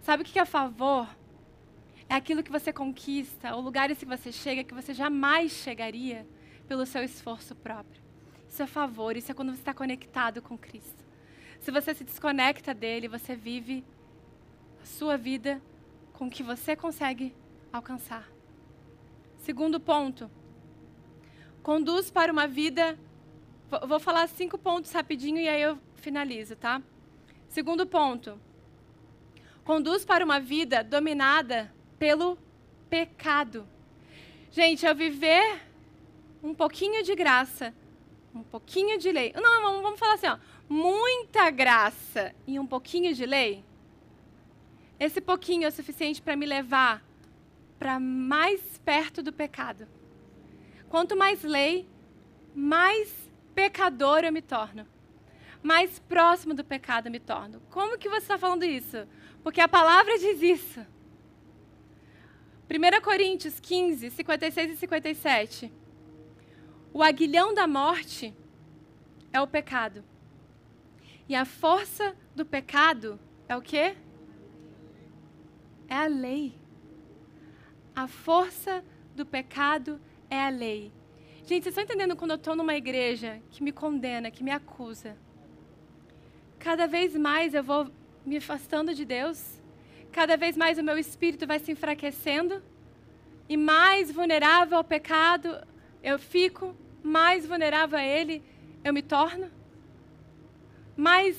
[0.00, 1.08] Sabe o que é favor?
[2.08, 6.26] É aquilo que você conquista, ou lugares que você chega que você jamais chegaria
[6.68, 8.00] pelo seu esforço próprio.
[8.48, 11.04] Isso é favor, isso é quando você está conectado com Cristo.
[11.60, 13.84] Se você se desconecta dele, você vive
[14.80, 15.60] a sua vida
[16.12, 17.34] com o que você consegue
[17.72, 18.26] alcançar.
[19.38, 20.30] Segundo ponto,
[21.62, 22.98] conduz para uma vida.
[23.86, 26.80] Vou falar cinco pontos rapidinho e aí eu finalizo, tá?
[27.48, 28.40] Segundo ponto,
[29.64, 32.38] conduz para uma vida dominada pelo
[32.88, 33.66] pecado.
[34.50, 35.62] Gente, eu viver
[36.42, 37.74] um pouquinho de graça,
[38.34, 39.32] um pouquinho de lei.
[39.34, 40.38] Não, vamos, falar assim, ó,
[40.68, 43.64] muita graça e um pouquinho de lei.
[44.98, 47.04] Esse pouquinho é o suficiente para me levar
[47.78, 49.86] para mais perto do pecado.
[50.88, 51.86] Quanto mais lei,
[52.54, 53.12] mais
[53.54, 54.86] pecador eu me torno.
[55.62, 57.60] Mais próximo do pecado eu me torno.
[57.70, 59.06] Como que você está falando isso?
[59.42, 60.86] Porque a palavra diz isso.
[62.68, 65.72] 1 Coríntios 15, 56 e 57.
[66.92, 68.34] O aguilhão da morte
[69.32, 70.04] é o pecado.
[71.28, 73.96] E a força do pecado é o quê?
[75.88, 76.54] é a lei.
[77.94, 80.92] A força do pecado é a lei.
[81.46, 85.16] Gente, vocês estão entendendo quando eu estou numa igreja que me condena, que me acusa?
[86.58, 87.90] Cada vez mais eu vou
[88.24, 89.55] me afastando de Deus,
[90.18, 92.62] cada vez mais o meu espírito vai se enfraquecendo,
[93.46, 95.48] e mais vulnerável ao pecado
[96.02, 98.42] eu fico, mais vulnerável a ele
[98.82, 99.50] eu me torno,
[100.96, 101.36] mais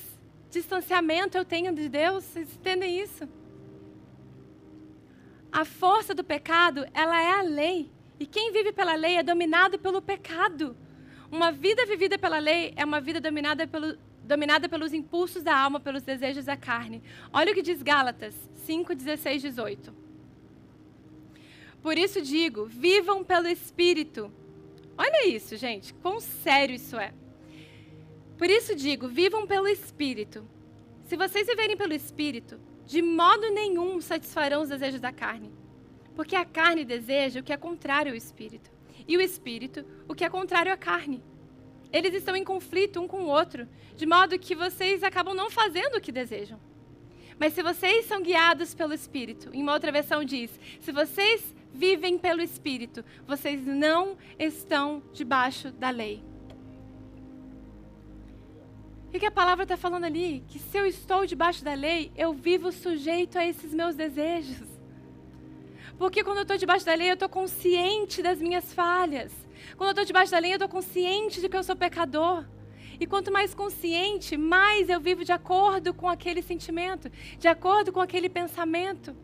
[0.52, 2.24] distanciamento eu tenho de Deus.
[2.24, 3.28] Vocês entendem isso?
[5.52, 7.92] A força do pecado, ela é a lei.
[8.20, 10.78] E quem vive pela lei é dominado pelo pecado.
[11.32, 13.98] Uma vida vivida pela lei é uma vida dominada, pelo,
[14.28, 17.02] dominada pelos impulsos da alma, pelos desejos da carne.
[17.32, 19.94] Olha o que diz Gálatas 5, 16, 18.
[21.82, 24.32] Por isso digo: vivam pelo Espírito.
[24.98, 27.14] Olha isso, gente, quão sério isso é.
[28.38, 30.48] Por isso digo: vivam pelo Espírito.
[31.06, 35.52] Se vocês viverem pelo Espírito, de modo nenhum satisfarão os desejos da carne.
[36.16, 38.72] Porque a carne deseja o que é contrário ao espírito,
[39.08, 41.22] e o espírito o que é contrário à carne.
[41.92, 45.96] Eles estão em conflito um com o outro, de modo que vocês acabam não fazendo
[45.96, 46.60] o que desejam.
[47.40, 52.18] Mas se vocês são guiados pelo espírito, em uma outra versão diz: se vocês vivem
[52.18, 56.24] pelo espírito, vocês não estão debaixo da lei.
[59.14, 60.44] O que a palavra está falando ali?
[60.48, 64.68] Que se eu estou debaixo da lei, eu vivo sujeito a esses meus desejos.
[65.98, 69.32] Porque quando eu estou debaixo da lei, eu estou consciente das minhas falhas.
[69.76, 72.46] Quando eu estou debaixo da lei, eu estou consciente de que eu sou pecador.
[73.00, 78.00] E quanto mais consciente, mais eu vivo de acordo com aquele sentimento, de acordo com
[78.00, 79.16] aquele pensamento.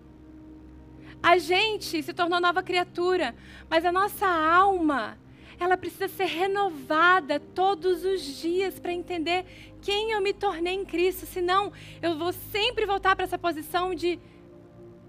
[1.22, 3.34] A gente se tornou nova criatura,
[3.70, 5.18] mas a nossa alma,
[5.60, 9.46] ela precisa ser renovada todos os dias para entender
[9.82, 11.26] quem eu me tornei em Cristo.
[11.26, 11.72] Senão,
[12.02, 14.20] eu vou sempre voltar para essa posição de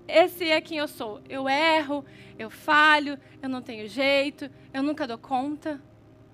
[0.07, 1.21] esse é quem eu sou.
[1.29, 2.05] Eu erro,
[2.39, 5.81] eu falho, eu não tenho jeito, eu nunca dou conta.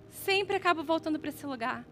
[0.08, 1.86] Sempre acabo voltando para esse lugar.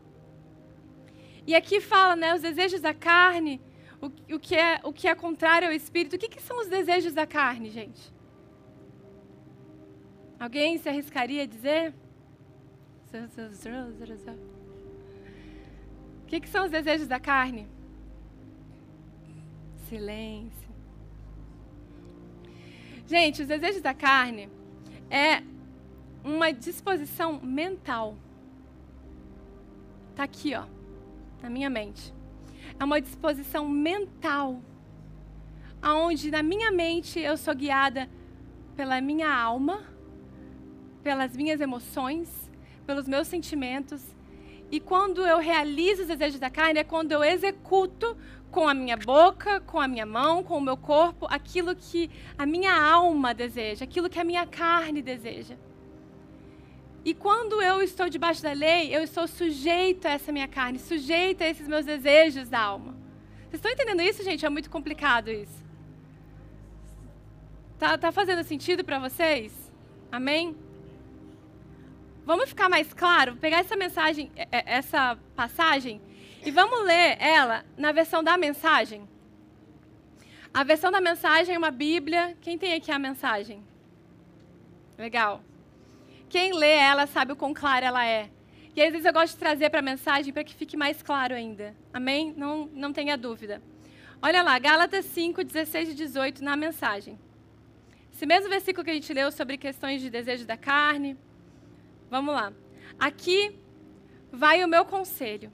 [1.47, 3.61] E aqui fala, né, os desejos da carne,
[4.01, 6.16] o, o, que, é, o que é contrário ao espírito.
[6.16, 8.12] O que, que são os desejos da carne, gente?
[10.39, 11.95] Alguém se arriscaria a dizer?
[16.22, 17.66] O que, que são os desejos da carne?
[19.89, 20.68] Silêncio.
[23.09, 24.51] Gente, os desejos da carne
[25.11, 25.43] é
[26.23, 28.15] uma disposição mental.
[30.11, 30.65] Está aqui, ó,
[31.43, 32.13] na minha mente.
[32.79, 34.61] É uma disposição mental,
[35.81, 38.11] aonde na minha mente eu sou guiada
[38.77, 39.85] pela minha alma,
[41.03, 42.29] pelas minhas emoções,
[42.87, 44.05] pelos meus sentimentos.
[44.71, 48.15] E quando eu realizo os desejos da carne, é quando eu executo
[48.51, 52.47] com a minha boca, com a minha mão, com o meu corpo, aquilo que a
[52.47, 55.57] minha alma deseja, aquilo que a minha carne deseja.
[57.05, 61.43] E quando eu estou debaixo da lei, eu estou sujeito a essa minha carne, sujeito
[61.43, 62.93] a esses meus desejos da alma.
[63.43, 64.45] Vocês estão entendendo isso, gente?
[64.45, 65.65] É muito complicado isso.
[67.79, 69.53] Tá, tá fazendo sentido para vocês?
[70.11, 70.57] Amém?
[72.27, 73.37] Vamos ficar mais claro?
[73.37, 76.01] Pegar essa mensagem, é, é, essa passagem
[76.45, 79.09] e vamos ler ela na versão da mensagem.
[80.53, 82.36] A versão da mensagem é uma Bíblia.
[82.41, 83.62] Quem tem aqui a mensagem?
[84.97, 85.43] Legal.
[86.28, 88.30] Quem lê ela sabe o quão clara ela é.
[88.74, 91.34] E às vezes eu gosto de trazer para a mensagem para que fique mais claro
[91.34, 91.74] ainda.
[91.93, 92.32] Amém?
[92.36, 93.62] Não, não tenha dúvida.
[94.20, 97.18] Olha lá, Gálatas 5, 16 e 18 na mensagem.
[98.12, 101.16] Esse mesmo versículo que a gente leu sobre questões de desejo da carne.
[102.11, 102.53] Vamos lá.
[102.99, 103.57] Aqui
[104.32, 105.53] vai o meu conselho.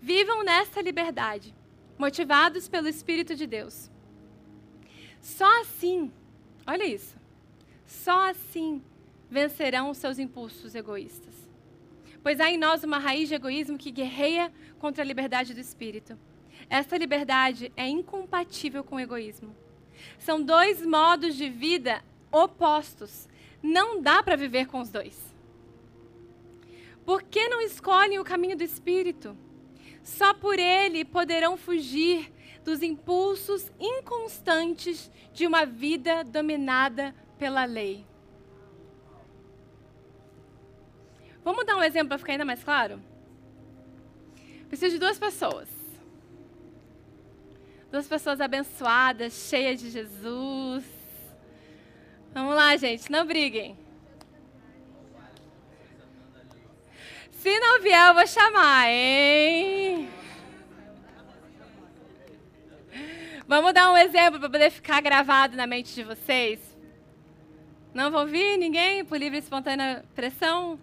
[0.00, 1.54] Vivam nessa liberdade,
[1.98, 3.90] motivados pelo Espírito de Deus.
[5.20, 6.12] Só assim,
[6.66, 7.16] olha isso,
[7.84, 8.82] só assim
[9.30, 11.34] vencerão os seus impulsos egoístas.
[12.22, 16.18] Pois há em nós uma raiz de egoísmo que guerreia contra a liberdade do espírito.
[16.68, 19.54] Essa liberdade é incompatível com o egoísmo.
[20.18, 23.28] São dois modos de vida opostos.
[23.62, 25.16] Não dá para viver com os dois.
[27.04, 29.36] Por que não escolhem o caminho do espírito?
[30.06, 32.32] Só por ele poderão fugir
[32.64, 38.06] dos impulsos inconstantes de uma vida dominada pela lei.
[41.42, 43.02] Vamos dar um exemplo para ficar ainda mais claro?
[44.68, 45.68] Preciso de duas pessoas.
[47.90, 50.84] Duas pessoas abençoadas, cheias de Jesus.
[52.32, 53.76] Vamos lá, gente, não briguem.
[57.46, 60.10] Se não vier, eu vou chamar, hein?
[63.46, 66.58] Vamos dar um exemplo para poder ficar gravado na mente de vocês?
[67.94, 70.76] Não vão vir ninguém por livre e espontânea pressão?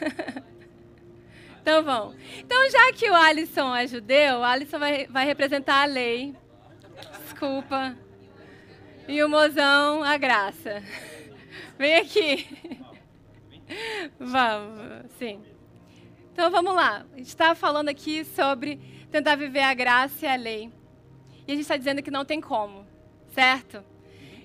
[1.60, 2.14] então vão.
[2.38, 6.36] Então, já que o Alisson é judeu, o Alisson vai, vai representar a lei.
[7.24, 7.96] Desculpa.
[9.08, 10.84] E o mozão, a graça.
[11.76, 12.78] Vem aqui.
[14.18, 15.42] Vamos, sim.
[16.32, 17.04] Então vamos lá.
[17.12, 18.76] A gente está falando aqui sobre
[19.10, 20.72] tentar viver a graça e a lei.
[21.46, 22.86] E a gente está dizendo que não tem como,
[23.32, 23.84] certo?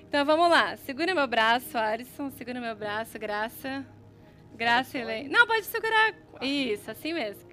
[0.08, 0.76] Então vamos lá.
[0.76, 2.30] Segura meu braço, Alisson.
[2.30, 3.86] Segura meu braço, graça.
[4.54, 5.28] Graça e lei.
[5.28, 6.14] Não, pode segurar.
[6.40, 7.48] Isso, assim mesmo.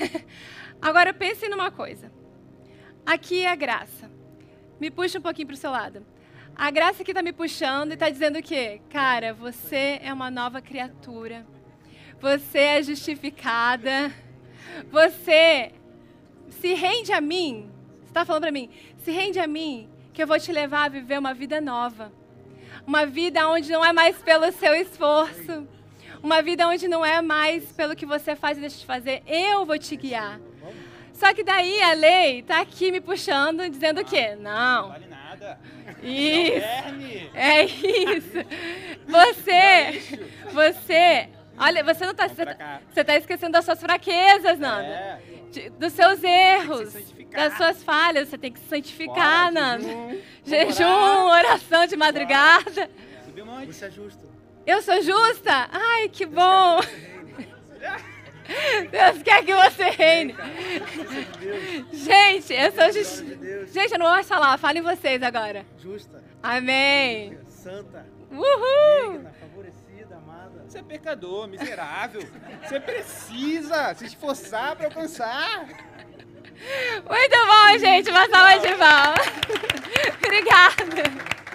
[0.80, 2.12] Agora pense numa coisa.
[3.04, 4.10] Aqui é a graça.
[4.80, 6.04] Me puxa um pouquinho para o seu lado.
[6.58, 8.80] A graça que está me puxando e está dizendo o quê?
[8.88, 11.46] Cara, você é uma nova criatura.
[12.18, 14.10] Você é justificada.
[14.90, 15.72] Você
[16.48, 17.70] se rende a mim.
[18.00, 18.70] Você está falando para mim?
[19.04, 22.10] Se rende a mim, que eu vou te levar a viver uma vida nova.
[22.86, 25.68] Uma vida onde não é mais pelo seu esforço.
[26.22, 29.22] Uma vida onde não é mais pelo que você faz e deixa de fazer.
[29.26, 30.40] Eu vou te guiar.
[31.12, 34.34] Só que daí a lei está aqui me puxando, dizendo o quê?
[34.36, 34.94] Não.
[36.02, 36.66] Isso.
[37.34, 38.38] É isso.
[39.06, 40.18] Você,
[40.52, 41.28] você,
[41.58, 44.86] olha, você não está, você está esquecendo das suas fraquezas, Nanda.
[44.86, 45.18] É.
[45.50, 46.94] De, dos seus erros,
[47.30, 48.28] das suas falhas.
[48.28, 49.88] Você tem que se santificar, Bora, Nanda.
[50.44, 52.90] Jejum, jejum oração de madrugada.
[53.66, 54.26] Você é justo.
[54.66, 55.68] Eu sou justa?
[55.70, 56.80] Ai, que bom.
[58.90, 60.36] Deus quer que você reine.
[61.92, 63.24] Gente, eu sou justa.
[63.72, 65.64] Gente, eu não vou falar, falem vocês agora.
[65.78, 66.22] Justa.
[66.42, 67.38] Amém.
[67.48, 68.06] Santa.
[68.30, 69.12] Uhul.
[69.12, 70.64] Digna, favorecida, amada.
[70.66, 72.22] Você é pecador, miserável.
[72.62, 75.66] Você precisa se esforçar para alcançar.
[75.66, 78.10] Muito bom, gente.
[78.10, 79.26] Uma salva de palmas.
[80.24, 81.45] Obrigada.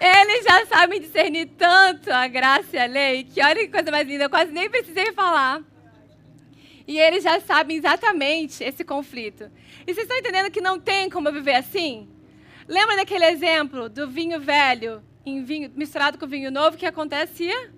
[0.00, 4.06] Eles já sabem discernir tanto a graça e a lei que olha que coisa mais
[4.06, 5.62] linda, eu quase nem precisei falar.
[6.86, 9.50] E eles já sabem exatamente esse conflito.
[9.86, 12.08] E vocês estão entendendo que não tem como eu viver assim?
[12.66, 17.72] Lembra daquele exemplo do vinho velho em vinho, misturado com vinho novo que acontecia?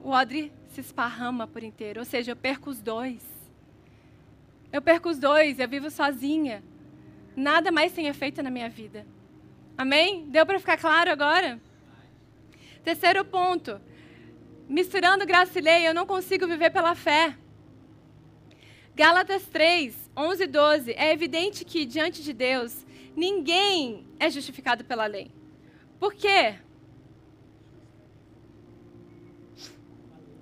[0.00, 3.22] O odre se esparrama por inteiro, ou seja, eu perco os dois.
[4.72, 6.62] Eu perco os dois, eu vivo sozinha.
[7.34, 9.06] Nada mais tem efeito na minha vida.
[9.76, 10.26] Amém?
[10.30, 11.60] Deu para ficar claro agora?
[12.82, 13.78] Terceiro ponto.
[14.66, 17.36] Misturando graça e lei, eu não consigo viver pela fé.
[18.94, 20.92] Gálatas 3, 11 e 12.
[20.92, 25.30] É evidente que, diante de Deus, ninguém é justificado pela lei.
[26.00, 26.54] Por quê?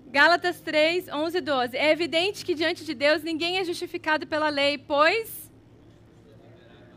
[0.07, 1.77] Gálatas 3, 11 e 12.
[1.77, 5.51] É evidente que, diante de Deus, ninguém é justificado pela lei, pois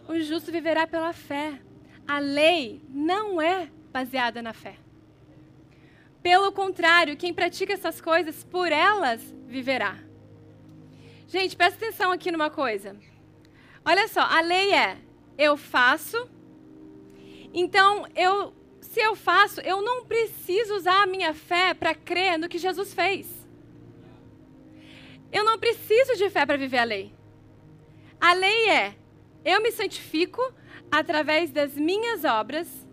[0.07, 1.59] o justo viverá pela fé
[2.07, 4.77] a lei não é baseada na fé.
[6.23, 9.99] Pelo contrário, quem pratica essas coisas, por elas viverá.
[11.27, 12.95] Gente, presta atenção aqui numa coisa.
[13.83, 14.97] Olha só, a lei é:
[15.37, 16.29] eu faço,
[17.53, 22.49] então eu, se eu faço, eu não preciso usar a minha fé para crer no
[22.49, 23.27] que Jesus fez.
[25.31, 27.13] Eu não preciso de fé para viver a lei.
[28.19, 28.95] A lei é:
[29.43, 30.41] eu me santifico
[30.91, 32.87] através das minhas obras,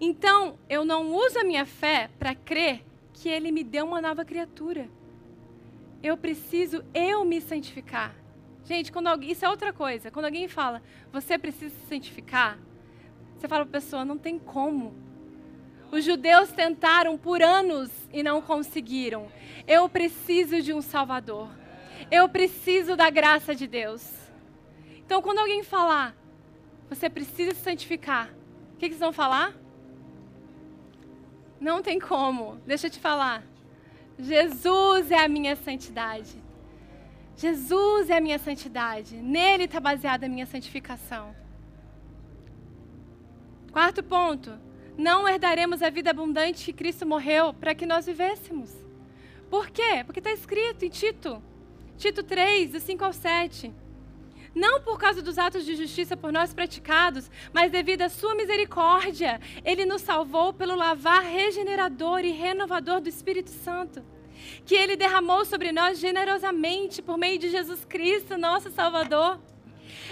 [0.00, 4.24] então eu não uso a minha fé para crer que Ele me deu uma nova
[4.24, 4.88] criatura.
[6.02, 8.14] Eu preciso eu me santificar.
[8.64, 10.10] Gente, quando alguém, isso é outra coisa.
[10.10, 12.58] Quando alguém fala, você precisa se santificar,
[13.36, 14.94] você fala para a pessoa, não tem como.
[15.90, 19.26] Os judeus tentaram por anos e não conseguiram.
[19.66, 21.48] Eu preciso de um Salvador.
[22.10, 24.10] Eu preciso da graça de Deus.
[25.04, 26.16] Então, quando alguém falar,
[26.94, 28.28] você precisa se santificar.
[28.74, 29.54] O que, que vocês vão falar?
[31.58, 32.60] Não tem como.
[32.66, 33.42] Deixa eu te falar.
[34.18, 36.36] Jesus é a minha santidade.
[37.36, 39.16] Jesus é a minha santidade.
[39.16, 41.34] Nele está baseada a minha santificação.
[43.72, 44.52] Quarto ponto.
[44.98, 48.70] Não herdaremos a vida abundante que Cristo morreu para que nós vivêssemos.
[49.48, 50.02] Por quê?
[50.04, 51.42] Porque está escrito em Tito.
[51.96, 53.81] Tito 3, do 5 ao 7
[54.54, 59.40] não por causa dos atos de justiça por nós praticados, mas devido à sua misericórdia,
[59.64, 64.04] ele nos salvou pelo lavar regenerador e renovador do Espírito Santo,
[64.64, 69.40] que ele derramou sobre nós generosamente por meio de Jesus Cristo, nosso Salvador.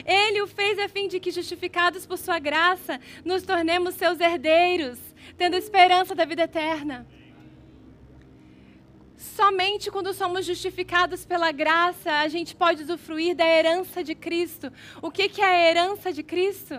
[0.05, 4.99] Ele o fez a fim de que, justificados por sua graça, nos tornemos seus herdeiros,
[5.37, 7.07] tendo esperança da vida eterna.
[9.21, 14.73] Somente quando somos justificados pela graça, a gente pode usufruir da herança de Cristo.
[15.03, 16.73] O que, que é a herança de Cristo?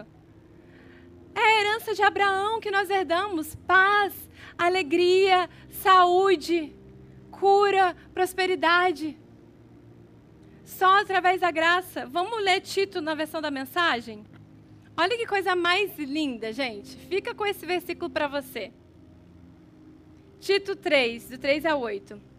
[1.36, 4.28] É a herança de Abraão que nós herdamos: paz,
[4.58, 6.76] alegria, saúde,
[7.30, 9.16] cura, prosperidade.
[10.66, 12.08] Só através da graça.
[12.08, 14.26] Vamos ler Tito na versão da mensagem?
[14.98, 16.98] Olha que coisa mais linda, gente.
[17.08, 18.72] Fica com esse versículo para você.
[20.39, 22.31] Tito 3, do 3 a 8.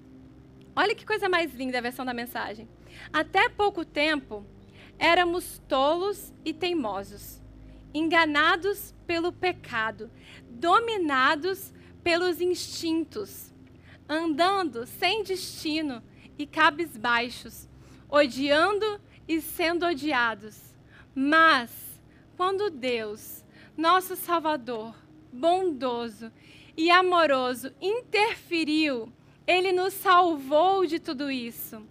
[0.74, 2.66] Olha que coisa mais linda a versão da mensagem.
[3.12, 4.44] Até pouco tempo,
[4.98, 7.42] éramos tolos e teimosos,
[7.92, 10.10] enganados pelo pecado,
[10.48, 13.52] dominados pelos instintos,
[14.08, 16.02] andando sem destino
[16.38, 17.68] e cabisbaixos,
[18.08, 18.98] odiando
[19.28, 20.74] e sendo odiados.
[21.14, 21.70] Mas,
[22.34, 23.44] quando Deus,
[23.76, 24.94] nosso Salvador,
[25.30, 26.32] bondoso
[26.74, 29.12] e amoroso, interferiu
[29.47, 31.82] ele nos salvou de tudo isso.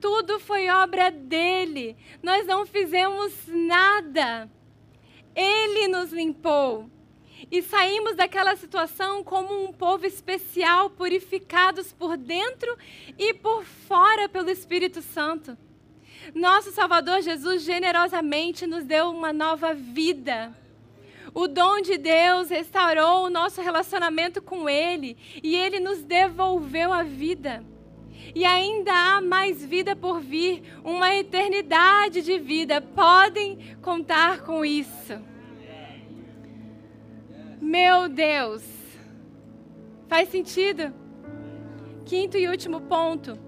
[0.00, 1.96] Tudo foi obra dele.
[2.22, 4.50] Nós não fizemos nada.
[5.34, 6.88] Ele nos limpou.
[7.50, 12.76] E saímos daquela situação como um povo especial, purificados por dentro
[13.16, 15.56] e por fora pelo Espírito Santo.
[16.34, 20.54] Nosso Salvador Jesus generosamente nos deu uma nova vida.
[21.34, 27.02] O dom de Deus restaurou o nosso relacionamento com Ele e Ele nos devolveu a
[27.02, 27.64] vida.
[28.34, 32.80] E ainda há mais vida por vir, uma eternidade de vida.
[32.80, 35.18] Podem contar com isso.
[37.60, 38.62] Meu Deus.
[40.08, 40.92] Faz sentido?
[42.04, 43.38] Quinto e último ponto.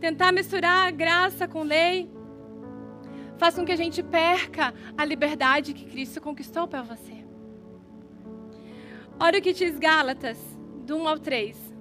[0.00, 2.13] Tentar misturar graça com lei
[3.44, 7.26] faz com que a gente perca a liberdade que Cristo conquistou para você.
[9.20, 10.38] Olha o que diz Gálatas,
[10.86, 11.76] do 1 ao 3.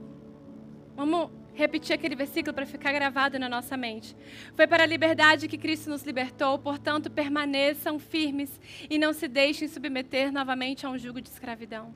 [0.94, 4.14] Vamos repetir aquele versículo para ficar gravado na nossa mente.
[4.58, 8.60] Foi para a liberdade que Cristo nos libertou, portanto, permaneçam firmes
[8.90, 11.96] e não se deixem submeter novamente a um jugo de escravidão.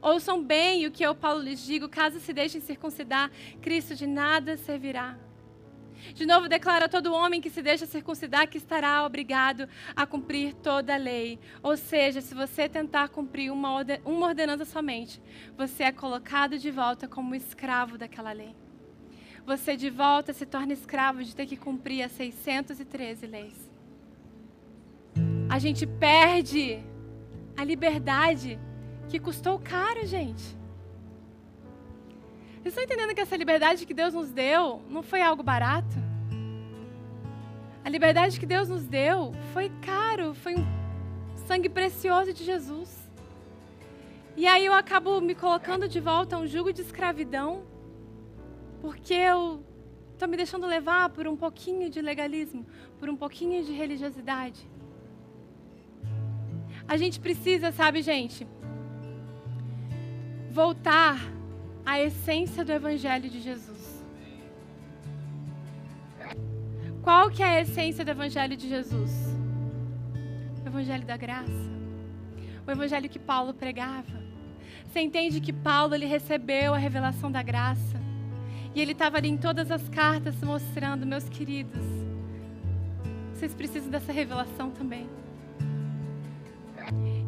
[0.00, 4.56] Ouçam bem o que eu, Paulo, lhes digo: caso se deixem circuncidar, Cristo de nada
[4.56, 5.25] servirá.
[6.14, 10.94] De novo, declara todo homem que se deixa circuncidar que estará obrigado a cumprir toda
[10.94, 11.38] a lei.
[11.62, 15.20] Ou seja, se você tentar cumprir uma, uma ordenança somente,
[15.56, 18.54] você é colocado de volta como escravo daquela lei.
[19.44, 23.70] Você de volta se torna escravo de ter que cumprir as 613 leis.
[25.48, 26.82] A gente perde
[27.56, 28.58] a liberdade
[29.08, 30.56] que custou caro, gente.
[32.66, 35.96] Vocês estão entendendo que essa liberdade que Deus nos deu não foi algo barato?
[37.84, 40.66] A liberdade que Deus nos deu foi caro, foi um
[41.46, 43.08] sangue precioso de Jesus.
[44.36, 47.62] E aí eu acabo me colocando de volta a um jugo de escravidão,
[48.80, 49.64] porque eu
[50.12, 52.66] estou me deixando levar por um pouquinho de legalismo,
[52.98, 54.68] por um pouquinho de religiosidade.
[56.88, 58.44] A gente precisa, sabe, gente,
[60.50, 61.35] voltar
[61.86, 64.04] a essência do Evangelho de Jesus.
[67.00, 69.12] Qual que é a essência do Evangelho de Jesus?
[70.64, 71.70] O Evangelho da graça.
[72.66, 74.20] O Evangelho que Paulo pregava.
[74.88, 78.00] Você entende que Paulo ele recebeu a revelação da graça.
[78.74, 81.86] E ele estava ali em todas as cartas mostrando, meus queridos,
[83.32, 85.08] vocês precisam dessa revelação também.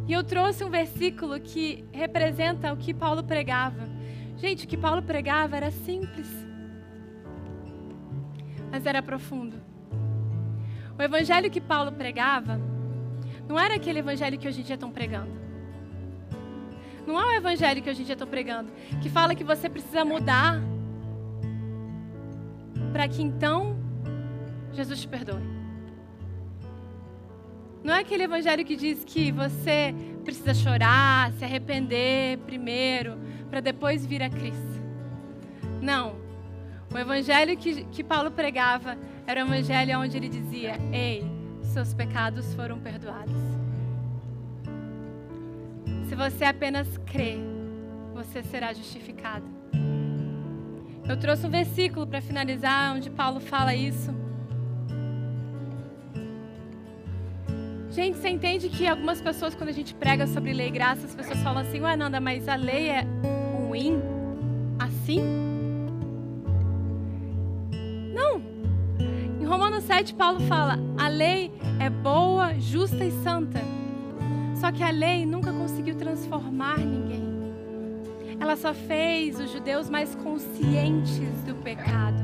[0.09, 3.97] E eu trouxe um versículo que representa o que Paulo pregava.
[4.39, 6.28] Gente, o que Paulo pregava era simples,
[8.70, 9.57] mas era profundo.
[10.97, 12.61] O evangelho que Paulo pregava
[13.49, 15.32] não era aquele evangelho que hoje em dia estão pregando.
[17.05, 18.70] Não é o evangelho que hoje em dia estão pregando,
[19.03, 20.61] que fala que você precisa mudar
[22.93, 23.76] para que então
[24.72, 25.43] Jesus te perdoe.
[27.82, 33.18] Não é aquele evangelho que diz que você precisa chorar, se arrepender primeiro,
[33.51, 34.82] para depois vir a Cristo.
[35.80, 36.16] Não.
[36.92, 38.96] O evangelho que, que Paulo pregava
[39.26, 41.24] era um evangelho onde ele dizia: Ei,
[41.62, 43.36] seus pecados foram perdoados.
[46.09, 47.38] Se você apenas crê,
[48.14, 49.44] você será justificado.
[51.07, 54.14] Eu trouxe um versículo para finalizar, onde Paulo fala isso.
[57.90, 61.14] Gente, você entende que algumas pessoas, quando a gente prega sobre lei e graça, as
[61.14, 63.07] pessoas falam assim: Ué, Nanda, mas a lei é
[63.68, 64.00] ruim
[64.78, 65.20] assim?
[68.14, 68.40] Não.
[69.40, 73.60] Em Romanos 7, Paulo fala: a lei é boa, justa e santa.
[74.54, 77.28] Só que a lei nunca conseguiu transformar ninguém.
[78.40, 82.22] ela só fez os judeus mais conscientes do pecado,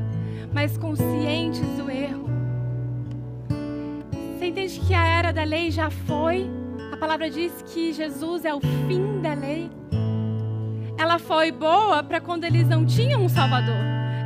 [0.53, 2.29] mais conscientes do erro.
[4.39, 6.49] Você entende que a era da lei já foi?
[6.93, 9.71] A palavra diz que Jesus é o fim da lei.
[11.15, 13.77] Ela foi boa para quando eles não tinham um Salvador.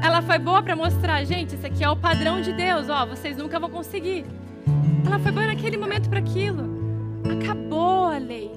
[0.03, 3.36] Ela foi boa para mostrar, gente, isso aqui é o padrão de Deus, ó, vocês
[3.36, 4.24] nunca vão conseguir.
[5.05, 6.64] Ela foi boa naquele momento para aquilo.
[7.30, 8.51] Acabou a lei.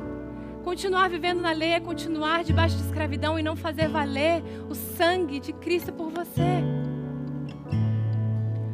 [0.64, 5.42] Continuar vivendo na lei é continuar debaixo de escravidão e não fazer valer o sangue
[5.42, 6.64] de Cristo por você.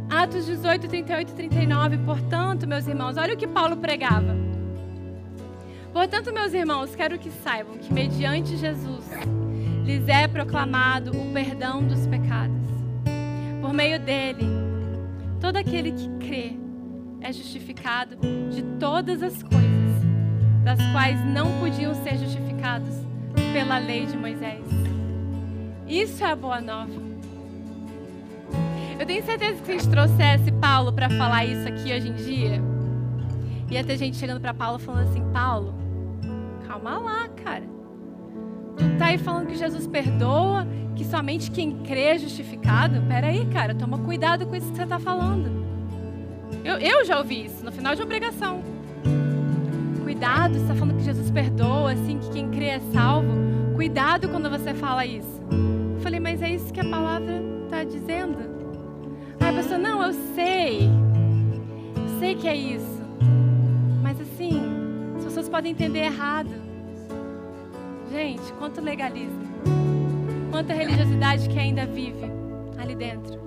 [0.08, 1.98] Atos 18, 38 e 39.
[2.06, 4.38] Portanto, meus irmãos, olha o que Paulo pregava.
[5.92, 9.04] Portanto, meus irmãos, quero que saibam que mediante Jesus
[9.88, 12.68] lhes é proclamado o perdão dos pecados.
[13.62, 14.46] Por meio dele,
[15.40, 16.58] todo aquele que crê
[17.22, 18.18] é justificado
[18.52, 19.68] de todas as coisas
[20.66, 22.94] das quais não podiam ser justificados
[23.54, 24.66] pela lei de Moisés.
[25.88, 27.08] Isso é a boa nova.
[29.00, 32.16] Eu tenho certeza que se a gente trouxesse Paulo para falar isso aqui hoje em
[32.16, 32.62] dia,
[33.72, 35.74] ia ter gente chegando para Paulo falando assim: Paulo,
[36.68, 37.77] calma lá, cara.
[38.78, 43.02] Tu tá aí falando que Jesus perdoa, que somente quem crê é justificado?
[43.08, 45.66] Pera aí, cara, toma cuidado com isso que você está falando.
[46.64, 48.78] Eu, eu já ouvi isso no final de uma pregação
[50.18, 53.28] cuidado, você está falando que Jesus perdoa, assim, que quem crê é salvo.
[53.76, 55.42] Cuidado quando você fala isso.
[55.94, 58.40] Eu falei, mas é isso que a palavra está dizendo.
[59.40, 60.90] Aí a pessoa, não, eu sei.
[61.96, 63.00] Eu sei que é isso.
[64.02, 64.60] Mas assim,
[65.18, 66.50] as pessoas podem entender errado.
[68.12, 69.42] Gente, quanto legalismo.
[70.50, 72.26] Quanta religiosidade que ainda vive
[72.78, 73.40] ali dentro.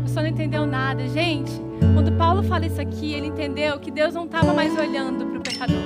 [0.00, 1.08] A pessoa não entendeu nada.
[1.08, 1.52] Gente,
[1.94, 5.40] quando Paulo fala isso aqui, ele entendeu que Deus não estava mais olhando para o
[5.40, 5.82] pecador.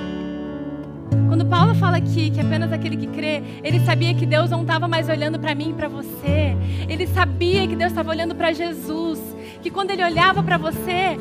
[1.27, 4.87] Quando Paulo fala aqui que apenas aquele que crê, ele sabia que Deus não estava
[4.87, 6.55] mais olhando para mim e para você.
[6.87, 9.19] Ele sabia que Deus estava olhando para Jesus.
[9.61, 11.17] Que quando ele olhava para você,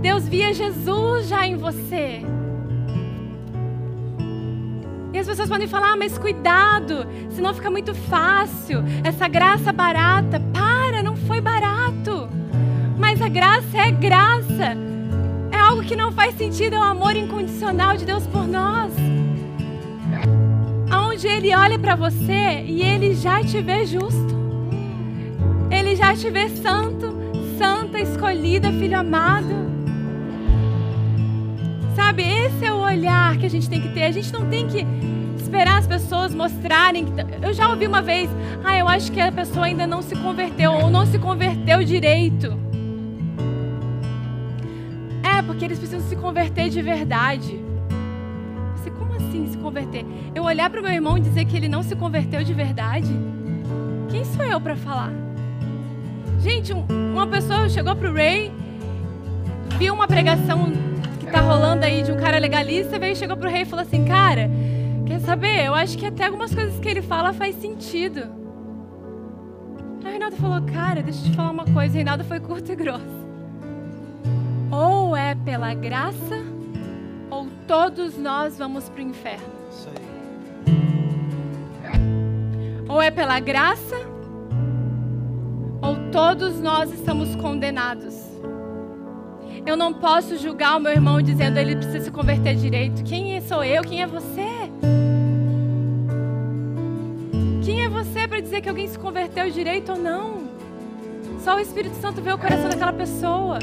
[0.00, 2.22] Deus via Jesus já em você.
[5.22, 8.82] As pessoas podem falar, ah, mas cuidado, senão fica muito fácil.
[9.04, 10.40] Essa graça barata.
[10.52, 12.28] Para, não foi barato.
[12.98, 14.76] Mas a graça é graça.
[15.52, 18.92] É algo que não faz sentido, é o amor incondicional de Deus por nós.
[20.90, 24.34] Aonde Ele olha para você e Ele já te vê justo.
[25.70, 27.14] Ele já te vê santo,
[27.56, 29.70] santa, escolhida, filho amado.
[31.94, 34.02] Sabe, esse é o olhar que a gente tem que ter.
[34.02, 35.11] A gente não tem que
[35.52, 37.06] esperar as pessoas mostrarem.
[37.42, 38.30] Eu já ouvi uma vez,
[38.64, 42.62] ah, eu acho que a pessoa ainda não se converteu ou não se converteu direito
[45.52, 47.60] porque eles precisam se converter de verdade.
[48.76, 50.04] Você, como assim se converter?
[50.34, 53.10] Eu olhar para o meu irmão e dizer que ele não se converteu de verdade?
[54.10, 55.12] Quem sou eu para falar?
[56.40, 58.50] Gente, uma pessoa chegou para o Ray,
[59.78, 60.72] viu uma pregação
[61.20, 63.84] que tá rolando aí de um cara legalista, veio chegou para o rei e falou
[63.84, 64.50] assim: Cara,
[65.06, 65.66] quer saber?
[65.66, 68.20] Eu acho que até algumas coisas que ele fala faz sentido.
[70.04, 71.92] Aí o Reinaldo falou: Cara, deixa eu te falar uma coisa.
[71.92, 73.22] O Reinaldo foi curto e grosso.
[74.70, 76.44] Ou é pela graça,
[77.30, 79.44] ou todos nós vamos para o inferno.
[79.70, 80.12] Isso aí.
[82.88, 83.96] Ou é pela graça,
[85.80, 88.21] ou todos nós estamos condenados.
[89.64, 93.04] Eu não posso julgar o meu irmão dizendo ele precisa se converter direito.
[93.04, 93.82] Quem sou eu?
[93.82, 94.70] Quem é você?
[97.64, 100.42] Quem é você para dizer que alguém se converteu direito ou não?
[101.38, 103.58] Só o Espírito Santo vê o coração daquela pessoa.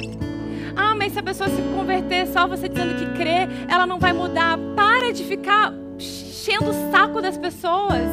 [0.75, 4.13] Ah, mas se a pessoa se converter só você dizendo que crê, ela não vai
[4.13, 4.57] mudar.
[4.75, 8.07] Para de ficar enchendo o saco das pessoas.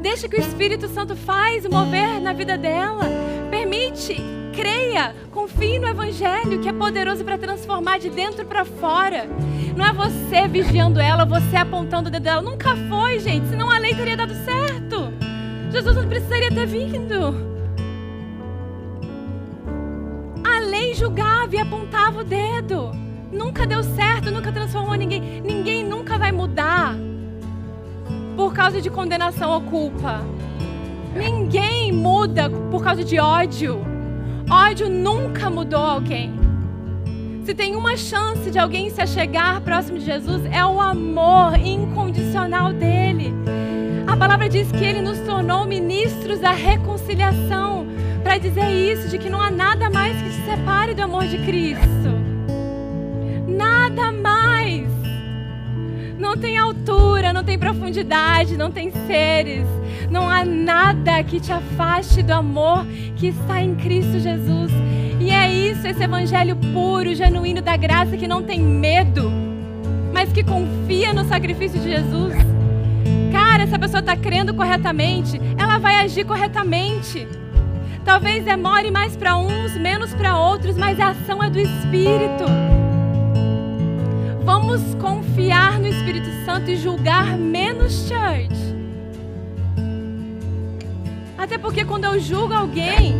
[0.00, 3.04] Deixa que o Espírito Santo faz mover na vida dela.
[3.48, 9.28] Permite, creia, confie no Evangelho que é poderoso para transformar de dentro para fora.
[9.76, 12.42] Não é você vigiando ela, você apontando o dedo dela.
[12.42, 15.12] Nunca foi, gente, senão a lei teria dado certo.
[15.70, 17.52] Jesus não precisaria ter vindo.
[20.72, 22.90] lei julgava e apontava o dedo.
[23.30, 25.40] Nunca deu certo, nunca transformou ninguém.
[25.42, 26.96] Ninguém nunca vai mudar
[28.36, 30.22] por causa de condenação ou culpa.
[31.14, 33.91] Ninguém muda por causa de ódio.
[34.50, 36.32] Ódio nunca mudou alguém.
[37.44, 42.72] Se tem uma chance de alguém se achegar próximo de Jesus, é o amor incondicional
[42.72, 43.34] dele.
[44.06, 47.86] A palavra diz que ele nos tornou ministros da reconciliação
[48.22, 51.38] para dizer isso, de que não há nada mais que te separe do amor de
[51.38, 52.12] Cristo.
[53.48, 54.86] Nada mais.
[56.18, 59.66] Não tem altura, não tem profundidade, não tem seres,
[60.12, 62.86] não há nada que te afaste do amor
[63.16, 64.70] que está em Cristo Jesus.
[65.18, 69.32] E é isso, esse evangelho puro, genuíno da graça que não tem medo,
[70.12, 72.34] mas que confia no sacrifício de Jesus.
[73.32, 77.26] Cara, essa pessoa está crendo corretamente, ela vai agir corretamente.
[78.04, 82.44] Talvez demore mais para uns, menos para outros, mas a ação é do Espírito.
[84.44, 88.71] Vamos confiar no Espírito Santo e julgar menos, church.
[91.42, 93.16] Até porque quando eu julgo alguém,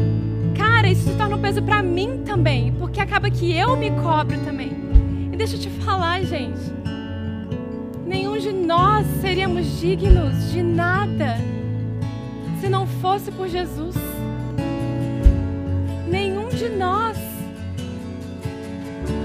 [0.56, 4.38] cara, isso se torna um peso para mim também, porque acaba que eu me cobro
[4.44, 4.70] também.
[5.32, 6.72] E deixa eu te falar, gente.
[8.06, 11.36] Nenhum de nós seríamos dignos de nada
[12.60, 13.96] se não fosse por Jesus.
[16.06, 17.18] Nenhum de nós.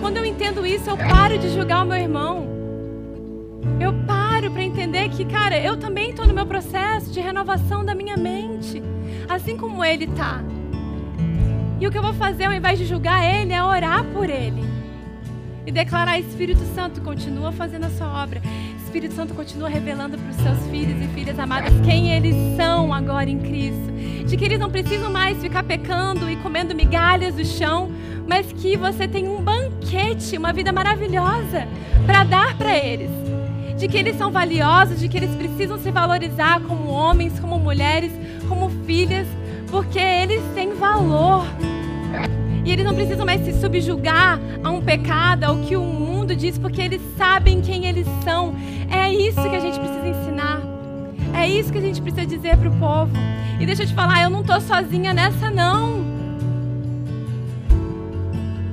[0.01, 2.47] Quando eu entendo isso, eu paro de julgar o meu irmão.
[3.79, 4.16] Eu paro
[4.49, 8.81] para entender que, cara, eu também estou no meu processo de renovação da minha mente,
[9.27, 10.43] assim como ele está.
[11.79, 14.63] E o que eu vou fazer ao invés de julgar ele é orar por ele
[15.65, 18.41] e declarar: Espírito Santo, continua fazendo a sua obra.
[18.83, 23.29] Espírito Santo continua revelando para os seus filhos e filhas amadas quem eles são agora
[23.29, 23.91] em Cristo.
[24.25, 27.91] De que eles não precisam mais ficar pecando e comendo migalhas do chão,
[28.25, 31.67] mas que você tem um banquete, uma vida maravilhosa
[32.05, 33.26] para dar para eles.
[33.77, 38.11] De que eles são valiosos, de que eles precisam se valorizar como homens, como mulheres,
[38.49, 39.27] como filhas,
[39.69, 41.45] porque eles têm valor.
[42.65, 46.57] E eles não precisam mais se subjugar a um pecado, ao que o mundo diz,
[46.57, 48.55] porque eles sabem quem eles são.
[48.89, 50.61] É isso que a gente precisa ensinar.
[51.33, 53.11] É isso que a gente precisa dizer para o povo.
[53.59, 56.05] E deixa eu te falar, eu não estou sozinha nessa, não.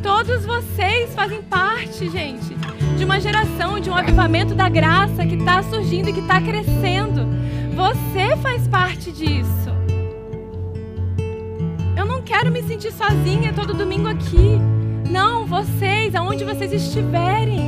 [0.02, 2.56] Todos vocês fazem parte, gente,
[2.96, 7.26] de uma geração, de um avivamento da graça que está surgindo e que está crescendo.
[7.74, 9.74] Você faz parte disso
[12.24, 14.58] quero me sentir sozinha todo domingo aqui.
[15.10, 17.60] Não, vocês, aonde vocês estiverem,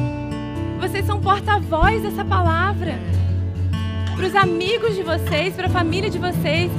[0.81, 2.95] vocês são porta-voz dessa palavra.
[4.17, 6.71] Para os amigos de vocês, para a família de vocês.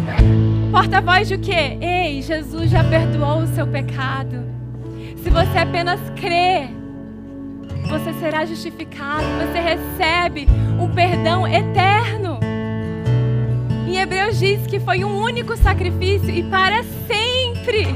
[0.72, 1.78] Porta-voz de o quê?
[1.80, 4.44] Ei, Jesus já perdoou o seu pecado.
[5.24, 6.68] Se você apenas crê,
[7.88, 10.48] você será justificado, você recebe
[10.80, 12.40] um perdão eterno.
[13.88, 17.96] Em Hebreus diz que foi um único sacrifício e para sempre.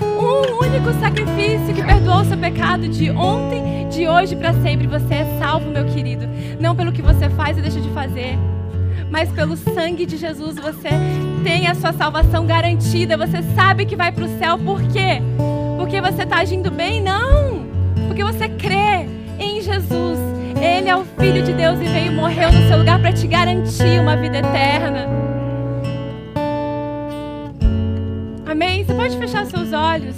[0.00, 4.86] Um único sacrifício que perdoou o seu pecado de ontem, de hoje para sempre.
[4.86, 6.28] Você é salvo, meu querido.
[6.60, 8.38] Não pelo que você faz ou deixa de fazer,
[9.10, 10.90] mas pelo sangue de Jesus você
[11.42, 13.16] tem a sua salvação garantida.
[13.16, 14.56] Você sabe que vai para o céu.
[14.58, 15.20] Por quê?
[15.76, 17.02] Porque você está agindo bem?
[17.02, 17.61] Não.
[18.12, 19.06] Porque você crê
[19.38, 20.18] em Jesus.
[20.60, 23.98] Ele é o Filho de Deus e veio morreu no seu lugar para te garantir
[23.98, 25.08] uma vida eterna.
[28.44, 28.84] Amém?
[28.84, 30.14] Você pode fechar seus olhos.